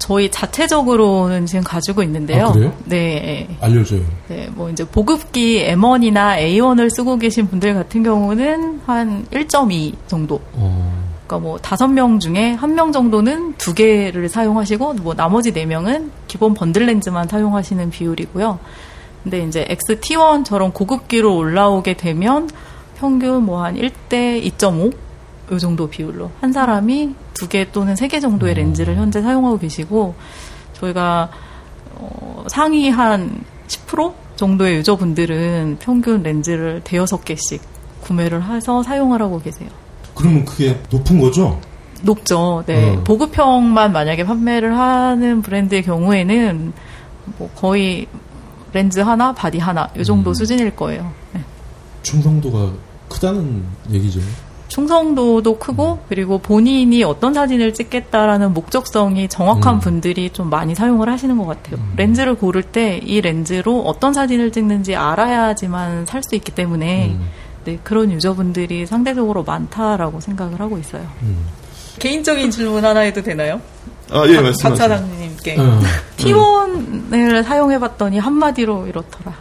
[0.05, 2.45] 저희 자체적으로는 지금 가지고 있는데요.
[2.45, 2.71] 아, 그래요?
[2.85, 3.47] 네.
[3.59, 4.01] 알려줘요.
[4.27, 10.39] 네, 뭐 이제 보급기 M1이나 A1을 쓰고 계신 분들 같은 경우는 한 1.2 정도.
[10.53, 10.93] 어,
[11.25, 16.11] 그러니까 뭐 다섯 명 중에 한 명 정도는 두 개를 사용하시고 뭐 나머지 네 명은
[16.27, 18.59] 기본 번들 렌즈만 사용하시는 비율이고요.
[19.23, 22.47] 근데 이제 XT1처럼 고급기로 올라오게 되면
[22.99, 24.93] 평균 뭐 한 1대 2.5
[25.51, 28.57] 요 정도 비율로 한 사람이 두 개 또는 세 개 정도의 음.
[28.57, 30.15] 렌즈를 현재 사용하고 계시고
[30.73, 31.29] 저희가
[31.95, 37.61] 어, 상위 한 10% 정도의 유저분들은 평균 렌즈를 대여섯 개씩
[38.01, 39.69] 구매를 해서 사용을 하고 계세요.
[40.13, 41.59] 그러면 그게 높은 거죠?
[42.01, 42.63] 높죠.
[42.65, 42.95] 네.
[42.95, 43.03] 음.
[43.03, 46.73] 보급형만 만약에 판매를 하는 브랜드의 경우에는
[47.37, 48.07] 뭐 거의
[48.73, 50.33] 렌즈 하나, 바디 하나 이 정도 음.
[50.33, 51.11] 수준일 거예요.
[51.33, 51.41] 네.
[52.03, 52.71] 충성도가
[53.09, 54.19] 크다는 얘기죠.
[54.75, 59.79] 충성도도 크고 그리고 본인이 어떤 사진을 찍겠다라는 목적성이 정확한 음.
[59.79, 61.77] 분들이 좀 많이 사용을 하시는 것 같아요.
[61.77, 61.93] 음.
[61.95, 67.29] 렌즈를 고를 때 이 렌즈로 어떤 사진을 찍는지 알아야지만 살 수 있기 때문에 음,
[67.65, 71.05] 네, 그런 유저분들이 상대적으로 많다라고 생각을 하고 있어요.
[71.21, 71.45] 음.
[71.99, 73.61] 개인적인 질문 하나 해도 되나요?
[74.11, 74.75] 아, 예, 박 말씀하세요.
[74.75, 75.55] 사장님께.
[75.59, 75.79] 어,
[76.17, 79.33] T1을 사용해봤더니 한마디로 이렇더라.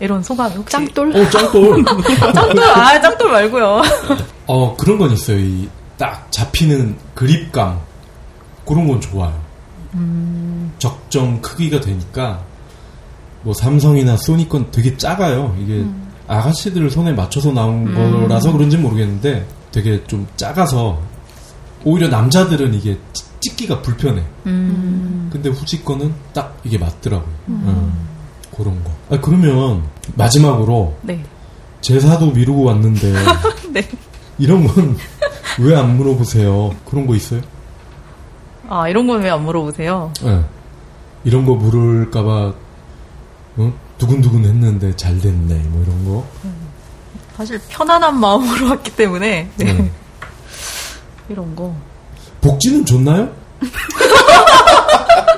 [0.00, 0.72] 이런 소감이 혹시?
[0.72, 1.16] 짱돌?
[1.16, 1.84] 어, 짱돌.
[2.34, 3.82] 짱돌, 아, 짱돌 말고요.
[4.46, 5.38] 어, 그런 건 있어요.
[5.38, 5.68] 이
[5.98, 7.80] 딱 잡히는 그립감.
[8.64, 9.34] 그런 건 좋아요.
[10.78, 12.40] 적정 크기가 되니까,
[13.42, 15.56] 뭐, 삼성이나 소니 건 되게 작아요.
[15.60, 15.84] 이게
[16.28, 17.92] 아가씨들 손에 맞춰서 나온
[18.28, 21.00] 거라서 그런지 모르겠는데, 되게 좀 작아서,
[21.84, 24.22] 오히려 남자들은 이게 찍- 찍기가 불편해.
[24.46, 25.28] 음.
[25.32, 27.28] 근데 후지 거는 딱 이게 맞더라고요.
[27.48, 27.92] 어,
[28.58, 28.90] 그런 거.
[29.10, 29.84] 아, 그러면,
[30.16, 31.24] 마지막으로, 네.
[31.80, 33.14] 제사도 미루고 왔는데,
[33.72, 33.88] 네.
[34.38, 34.96] 이런 건
[35.60, 36.74] 왜 안 물어보세요?
[36.84, 37.40] 그런 거 있어요?
[38.68, 40.12] 아, 이런 건 왜 안 물어보세요?
[40.24, 40.44] 예.
[41.24, 42.52] 이런 거 물을까봐,
[43.56, 43.72] 어?
[43.98, 46.24] 두근두근 했는데 잘 됐네, 뭐 이런 거.
[47.36, 49.48] 사실 편안한 마음으로 왔기 때문에.
[49.56, 49.66] 네.
[49.66, 49.90] 예.
[51.28, 51.74] 이런 거.
[52.40, 53.28] 복지는 좋나요?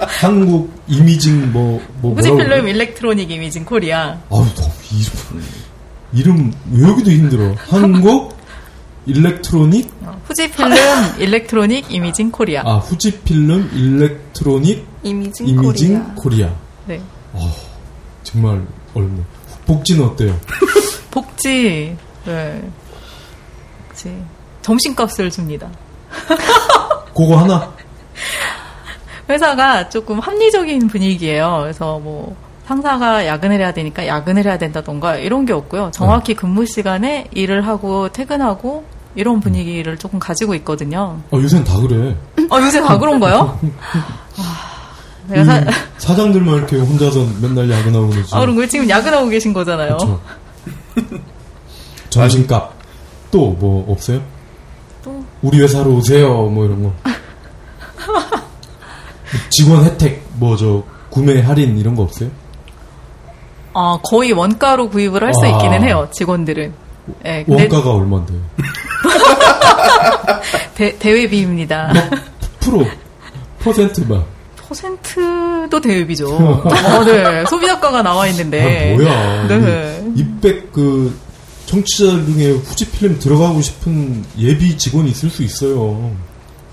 [0.00, 2.14] 한국 이미징 뭐, 뭐.
[2.14, 4.18] 후지필름 일렉트로닉 이미징 코리아.
[4.30, 5.42] 아우, 너무 이름,
[6.12, 7.54] 이름 외우기도 힘들어.
[7.68, 8.36] 한국
[9.06, 10.74] 일렉트로닉, 어, 후지필름
[11.18, 12.62] 일렉트로닉 이미징 코리아.
[12.64, 16.14] 아, 후지필름 일렉트로닉 이미징, 이미징 코리아.
[16.14, 16.54] 코리아.
[16.86, 17.00] 네.
[18.22, 19.22] 정말 어렵네.
[19.66, 20.38] 복지는 어때요?
[21.10, 21.96] 복지.
[22.24, 22.62] 네.
[23.88, 24.14] 그치.
[24.62, 25.70] 점심값을 줍니다.
[27.14, 27.72] 그거 하나?
[29.30, 31.60] 회사가 조금 합리적인 분위기예요.
[31.62, 35.90] 그래서 뭐 상사가 야근을 해야 되니까 야근을 해야 된다던가 이런 게 없고요.
[35.92, 38.84] 정확히 근무 시간에 일을 하고 퇴근하고
[39.16, 41.18] 이런 분위기를 조금 가지고 있거든요.
[41.32, 42.16] 아, 요새는 다 그래.
[42.50, 43.58] 아 요새 다 그런가요?
[44.36, 45.66] 사, 음,
[45.98, 48.34] 사장들만 이렇게 혼자서 맨날 야근하고 그러지.
[48.34, 49.96] 아, 그럼 왜 지금 야근하고 계신 거잖아요.
[49.96, 50.20] 그렇죠.
[52.10, 52.72] 점심값
[53.30, 54.20] 또 뭐 없어요?
[55.04, 56.92] 또 우리 회사로 오세요 뭐 이런 거.
[59.50, 62.30] 직원 혜택 뭐 저 구매 할인 이런 거 없어요?
[63.74, 65.48] 아, 거의 원가로 구입을 할수 와.
[65.48, 66.08] 있기는 해요.
[66.12, 66.72] 직원들은.
[67.24, 68.34] 예, 근데 원가가 얼마인데?
[70.74, 71.92] 대, 대회비입니다.
[72.60, 72.86] 프로
[73.60, 74.24] 퍼센트만
[74.68, 76.36] 퍼센트도 대입이죠.
[76.36, 77.44] 어, 네.
[77.46, 78.92] 소비자가가 나와 있는데.
[78.92, 79.46] 아, 뭐야.
[79.48, 80.12] 네.
[80.14, 81.16] 이백 그
[81.66, 86.12] 청취자 중에 후지 필름 들어가고 싶은 예비 직원이 있을 수 있어요.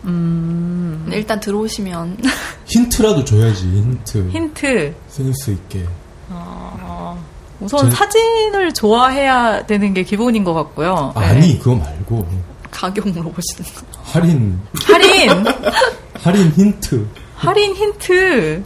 [0.07, 1.09] 음.
[1.11, 2.17] 일단 들어오시면
[2.65, 4.29] 힌트라도 줘야지 힌트.
[4.29, 4.95] 힌트.
[5.07, 5.85] 센스 있게.
[6.29, 7.21] 어,
[7.59, 11.13] 우선 전- 사진을 좋아해야 되는 게 기본인 것 같고요.
[11.15, 11.25] 네.
[11.25, 12.27] 아니 그거 말고
[12.71, 13.81] 가격 물어보시는 거.
[14.03, 15.45] 할인 할인!
[16.21, 17.07] 할인 힌트.
[17.35, 18.63] 할인 힌트.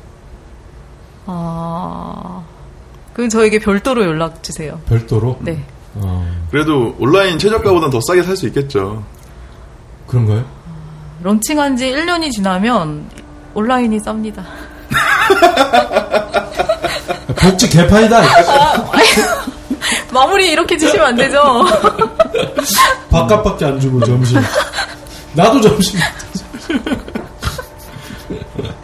[1.26, 2.44] 아,
[3.14, 4.80] 그럼 저에게 별도로 연락 주세요.
[4.88, 5.38] 별도로.
[5.42, 5.64] 네.
[5.96, 9.04] 어, 그래도 온라인 최저가보다는 더 싸게 살 수 있겠죠.
[10.08, 10.46] 그런가요?
[11.24, 13.06] 런칭한 지 1년이 지나면
[13.54, 14.44] 온라인이 쌉니다.
[17.36, 18.22] 복지 개판이다.
[20.12, 21.42] 마무리 이렇게 주시면 안 되죠?
[23.10, 24.40] 밥값밖에 안 주고 점심.
[25.34, 26.00] 나도 점심.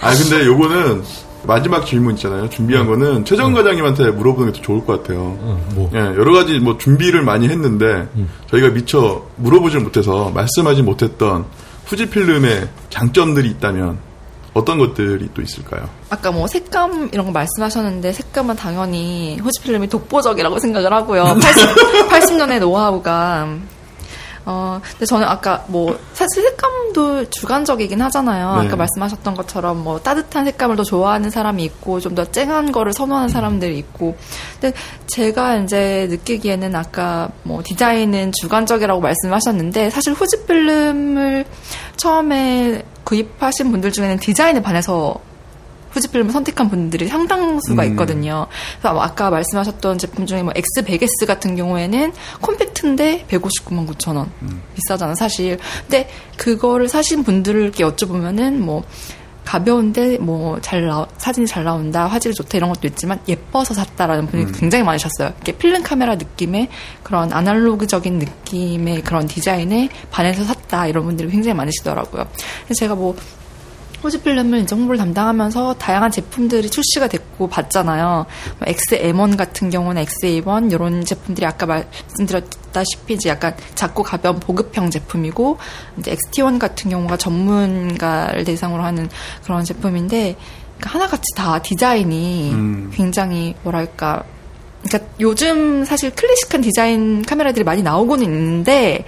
[0.02, 1.04] 아 근데 요거는
[1.44, 2.50] 마지막 질문 있잖아요.
[2.50, 5.20] 준비한 거는 최정 과장님한테 물어보는 게 더 좋을 것 같아요.
[5.40, 5.90] 어, 뭐.
[5.94, 8.08] 예, 여러 가지 뭐 준비를 많이 했는데
[8.52, 11.46] 저희가 미처 물어보질 못해서 말씀하지 못했던
[11.88, 14.00] 후지필름의 장점들이 있다면
[14.54, 15.88] 어떤 것들이 또 있을까요?
[16.10, 21.24] 아까 뭐 색감 이런 거 말씀하셨는데 색감은 당연히 호지필름이 독보적이라고 생각을 하고요.
[21.40, 23.56] 80, 80년의 노하우가
[24.50, 28.62] 어 근데 저는 아까 뭐 사실 색감도 주관적이긴 하잖아요.
[28.62, 28.68] 네.
[28.68, 33.30] 아까 말씀하셨던 것처럼 뭐 따뜻한 색감을 더 좋아하는 사람이 있고 좀 더 쨍한 거를 선호하는
[33.30, 34.16] 사람들이 있고
[34.60, 34.76] 근데
[35.08, 41.46] 제가 이제 느끼기에는 아까 뭐 디자인은 주관적이라고 말씀하셨는데 사실 후지 필름을
[41.98, 45.20] 처음에 구입하신 분들 중에는 디자인에 반해서
[45.92, 47.92] 후지필름을 선택한 분들이 상당수가 음.
[47.92, 48.48] 있거든요.
[48.80, 54.32] 그래서 아까 말씀하셨던 제품 중에 뭐 X100S 같은 경우에는 콤팩트인데 159만 9천 원.
[54.76, 55.58] 비싸잖아, 사실.
[55.82, 58.84] 근데 그거를 사신 분들께 여쭤보면은 뭐
[59.46, 64.52] 가벼운데 뭐 잘 나 사진이 잘 나온다, 화질이 좋다 이런 것도 있지만 예뻐서 샀다라는 분이
[64.52, 65.34] 굉장히 많으셨어요.
[65.42, 66.68] 이게 필름 카메라 느낌의
[67.02, 72.28] 그런 아날로그적인 느낌의 그런 디자인에 반해서 샀다 이런 분들이 굉장히 많으시더라고요.
[72.76, 73.16] 제가 뭐
[74.04, 78.26] 호지필름을 이제 홍보를 담당하면서 다양한 제품들이 출시가 됐고 봤잖아요.
[78.60, 85.58] 뭐 XM1 같은 경우는 XA1 이런 제품들이 아까 말씀드렸다시피 이제 약간 작고 가벼운 보급형 제품이고
[85.98, 89.10] 이제 XT1 같은 경우가 전문가를 대상으로 하는
[89.44, 90.36] 그런 제품인데
[90.78, 92.92] 그러니까 하나같이 다 디자인이 음.
[92.94, 94.24] 굉장히 뭐랄까
[94.84, 99.06] 그러니까 요즘 사실 클래식한 디자인 카메라들이 많이 나오고는 있는데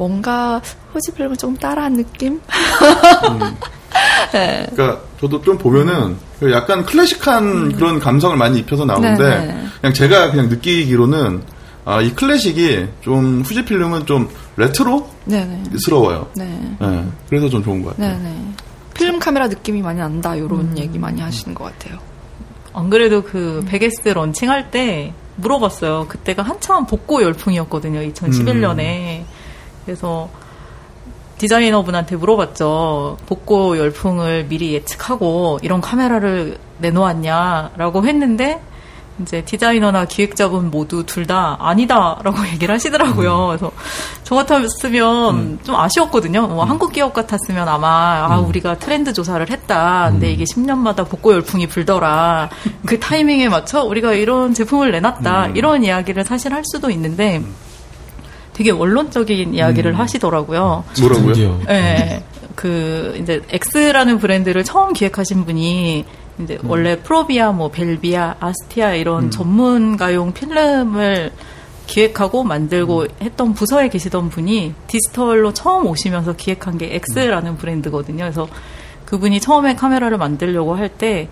[0.00, 0.62] 뭔가
[0.94, 2.40] 호지필름을 조금 따라한 느낌?
[4.32, 4.66] 네.
[4.72, 9.46] 그러니까 저도 좀 보면은 그 약간 클래식한 그런 감성을 많이 입혀서 나오는데 음.
[9.46, 9.64] 네네.
[9.82, 11.42] 그냥 제가 그냥 느끼기로는
[11.84, 16.28] 아, 이 클래식이 좀 후지필름은 좀 레트로스러워요.
[16.34, 16.76] 네네.
[16.78, 16.86] 네.
[16.86, 18.16] 네, 그래서 좀 좋은 것 같아요.
[18.16, 18.54] 네네.
[18.94, 20.78] 필름 카메라 느낌이 많이 난다, 이런 음.
[20.78, 21.98] 얘기 많이 하시는 것 같아요.
[22.72, 26.06] 안 그래도 그 베게스 런칭할 때 물어봤어요.
[26.08, 28.00] 그때가 한참 복고 열풍이었거든요.
[28.12, 29.24] 2011년에.
[29.90, 30.28] 그래서
[31.38, 33.16] 디자이너분한테 물어봤죠.
[33.26, 38.60] 복고 열풍을 미리 예측하고 이런 카메라를 내놓았냐라고 했는데
[39.20, 43.48] 이제 디자이너나 기획자분 모두 둘 다 아니다라고 얘기를 하시더라고요.
[43.48, 43.72] 그래서
[44.22, 46.46] 저 같았으면 좀 아쉬웠거든요.
[46.46, 50.08] 뭐 한국 기업 같았으면 아마 아 우리가 트렌드 조사를 했다.
[50.10, 52.48] 근데 이게 10년마다 복고 열풍이 불더라.
[52.86, 55.48] 그 타이밍에 맞춰 우리가 이런 제품을 내놨다.
[55.54, 57.42] 이런 이야기를 사실 할 수도 있는데
[58.60, 60.84] 되게 원론적인 이야기를 하시더라고요.
[61.00, 61.60] 뭐라고요?
[61.66, 62.22] 네.
[62.54, 63.40] 그 이제
[63.74, 66.04] X라는 브랜드를 처음 기획하신 분이
[66.42, 71.32] 이제 원래 프로비아, 뭐 벨비아, 아스티아 이런 전문가용 필름을
[71.86, 78.24] 기획하고 만들고 했던 부서에 계시던 분이 디지털로 처음 오시면서 기획한 게 X라는 브랜드거든요.
[78.24, 78.46] 그래서
[79.06, 81.30] 그분이 처음에 카메라를 만들려고 할 때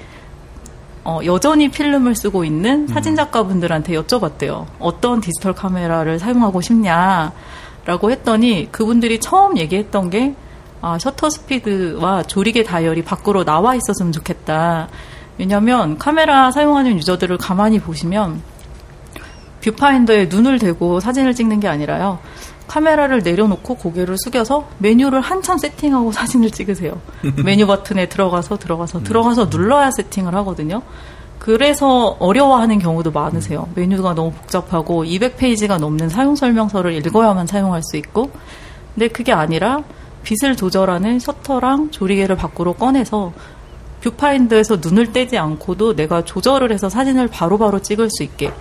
[1.09, 4.67] 어, 여전히 필름을 쓰고 있는 사진작가분들한테 여쭤봤대요.
[4.79, 10.35] 어떤 디지털 카메라를 사용하고 싶냐라고 했더니 그분들이 처음 얘기했던 게
[10.83, 14.89] 아, 셔터 스피드와 조리개 다이얼이 밖으로 나와 있었으면 좋겠다.
[15.39, 18.43] 왜냐면 카메라 사용하는 유저들을 가만히 보시면
[19.63, 22.19] 뷰파인더에 눈을 대고 사진을 찍는 게 아니라요.
[22.69, 27.01] 카메라를 내려놓고 고개를 숙여서 메뉴를 한참 세팅하고 사진을 찍으세요.
[27.45, 30.83] 메뉴 버튼에 들어가서 들어가서 들어가서 눌러야 세팅을 하거든요.
[31.39, 33.69] 그래서 어려워하는 경우도 많으세요.
[33.75, 38.31] 메뉴가 너무 복잡하고 200페이지가 넘는 사용 설명서를 읽어야만 사용할 수 있고,
[38.95, 39.83] 근데 그게 아니라
[40.25, 43.33] 빛을 조절하는 셔터랑 조리개를 밖으로 꺼내서
[44.03, 48.53] 뷰파인더에서 눈을 떼지 않고도 내가 조절을 해서 사진을 바로바로 찍을 수 있게.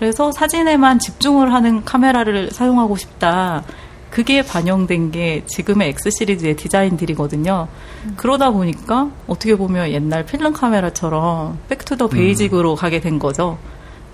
[0.00, 3.62] 그래서 사진에만 집중을 하는 카메라를 사용하고 싶다.
[4.10, 7.68] 그게 반영된 게 지금의 X 시리즈의 디자인들이거든요.
[8.16, 13.58] 그러다 보니까 어떻게 보면 옛날 필름 카메라처럼 back to the basic으로 가게 된 거죠.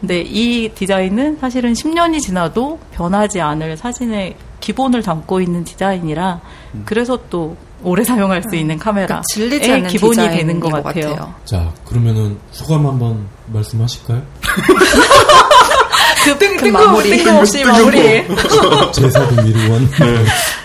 [0.01, 6.41] 근데 이 디자인은 사실은 10년이 지나도 변하지 않을 사진의 기본을 담고 있는 디자인이라
[6.85, 11.11] 그래서 또 오래 사용할 수 있는 카메라의 그러니까 기본이 되는 것 것 같아요.
[11.11, 11.35] 같아요.
[11.45, 14.23] 자, 그러면은 소감 한번 말씀하실까요?
[16.27, 17.11] 그 뜬, 그 마무리.
[17.11, 18.25] 뜬금없이 마무리.
[18.93, 19.89] 제사도 미루원.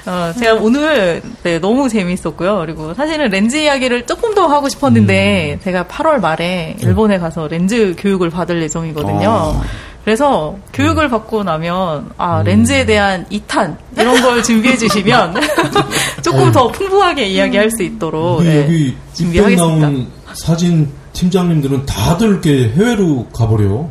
[0.07, 2.57] 어, 제가 오늘 네, 너무 재미있었고요.
[2.65, 8.31] 그리고 사실은 렌즈 이야기를 조금 더 하고 싶었는데 제가 8월 말에 일본에 가서 렌즈 교육을
[8.31, 9.29] 받을 예정이거든요.
[9.29, 9.61] 어.
[10.03, 15.35] 그래서 교육을 받고 나면 아 렌즈에 대한 2탄 이런 걸 준비해 주시면
[16.23, 19.79] 조금 더 풍부하게 이야기할 수 있도록 우리 네, 여기 준비하겠습니다.
[19.87, 23.87] 나온 사진 팀장님들은 다들 이렇게 해외로 가버려.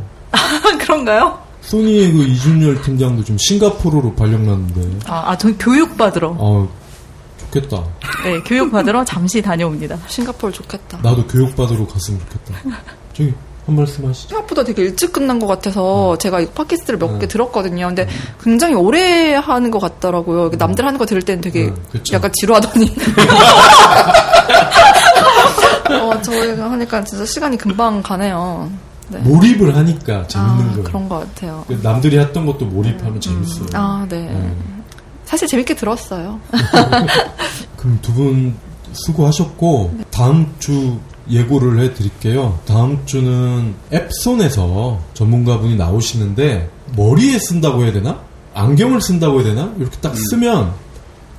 [0.80, 1.49] 그런가요?
[1.70, 5.06] 소니의 그 이준열 팀장도 좀 싱가포르로 발령났는데.
[5.06, 6.66] 아, 아, 전 교육 받으러 아,
[7.38, 7.84] 좋겠다.
[8.24, 9.96] 네 교육 받으러 잠시 다녀옵니다.
[10.08, 10.98] 싱가포르 좋겠다.
[11.00, 12.60] 나도 교육 받으러 갔으면 좋겠다.
[13.12, 13.32] 저기,
[13.66, 14.30] 한 말씀 하시죠.
[14.30, 17.28] 생각보다 되게 일찍 끝난 것 같아서 제가 이 팟캐스트를 몇개 음.
[17.28, 17.86] 들었거든요.
[17.86, 18.08] 근데
[18.42, 20.50] 굉장히 오래 하는 것 같더라고요.
[20.58, 22.16] 남들 하는 거 들을 때는 되게 음, 그쵸.
[22.16, 22.92] 약간 지루하더니.
[25.88, 28.68] 어, 저희가 하니까 진짜 시간이 금방 가네요.
[29.10, 29.18] 네.
[29.20, 30.84] 몰입을 하니까 재밌는 아, 거예요.
[30.84, 31.64] 그런 것 같아요.
[31.68, 33.66] 그 남들이 했던 것도 몰입하면 재밌어요.
[33.74, 34.28] 아, 네.
[34.28, 34.82] 음.
[35.24, 36.40] 사실 재밌게 들었어요.
[37.76, 38.54] 그럼 두 분
[38.92, 40.98] 수고하셨고 다음 주
[41.30, 42.58] 예고를 해드릴게요.
[42.66, 48.20] 다음 주는 앱손에서 전문가분이 나오시는데 머리에 쓴다고 해야 되나?
[48.54, 49.72] 안경을 쓴다고 해야 되나?
[49.78, 50.72] 이렇게 딱 쓰면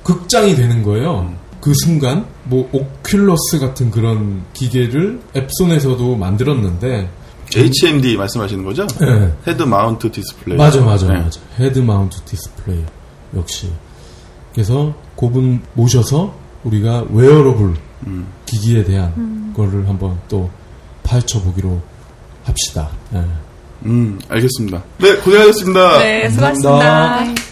[0.02, 1.34] 극장이 되는 거예요.
[1.60, 7.10] 그 순간 뭐 오큘러스 같은 그런 기계를 엡손에서도 만들었는데
[7.60, 8.86] HMD 말씀하시는 거죠?
[9.00, 9.32] 네.
[9.46, 10.56] head mount display.
[10.58, 11.20] 맞아 맞아 네.
[11.20, 12.84] 맞아 head mount display
[13.36, 13.70] 역시
[14.52, 16.34] 그래서 그분 모셔서
[16.64, 17.74] 우리가 웨어러블
[18.06, 18.26] 음.
[18.46, 20.50] 기기에 대한 거를 한번 또
[21.02, 21.80] 파헤쳐 보기로
[22.44, 22.90] 합시다.
[23.14, 23.22] 예.
[23.86, 24.82] 음, 알겠습니다.
[24.98, 25.98] 네, 고생하셨습니다.
[25.98, 26.54] 네 감사합니다.
[26.60, 27.51] 수고하셨습니다.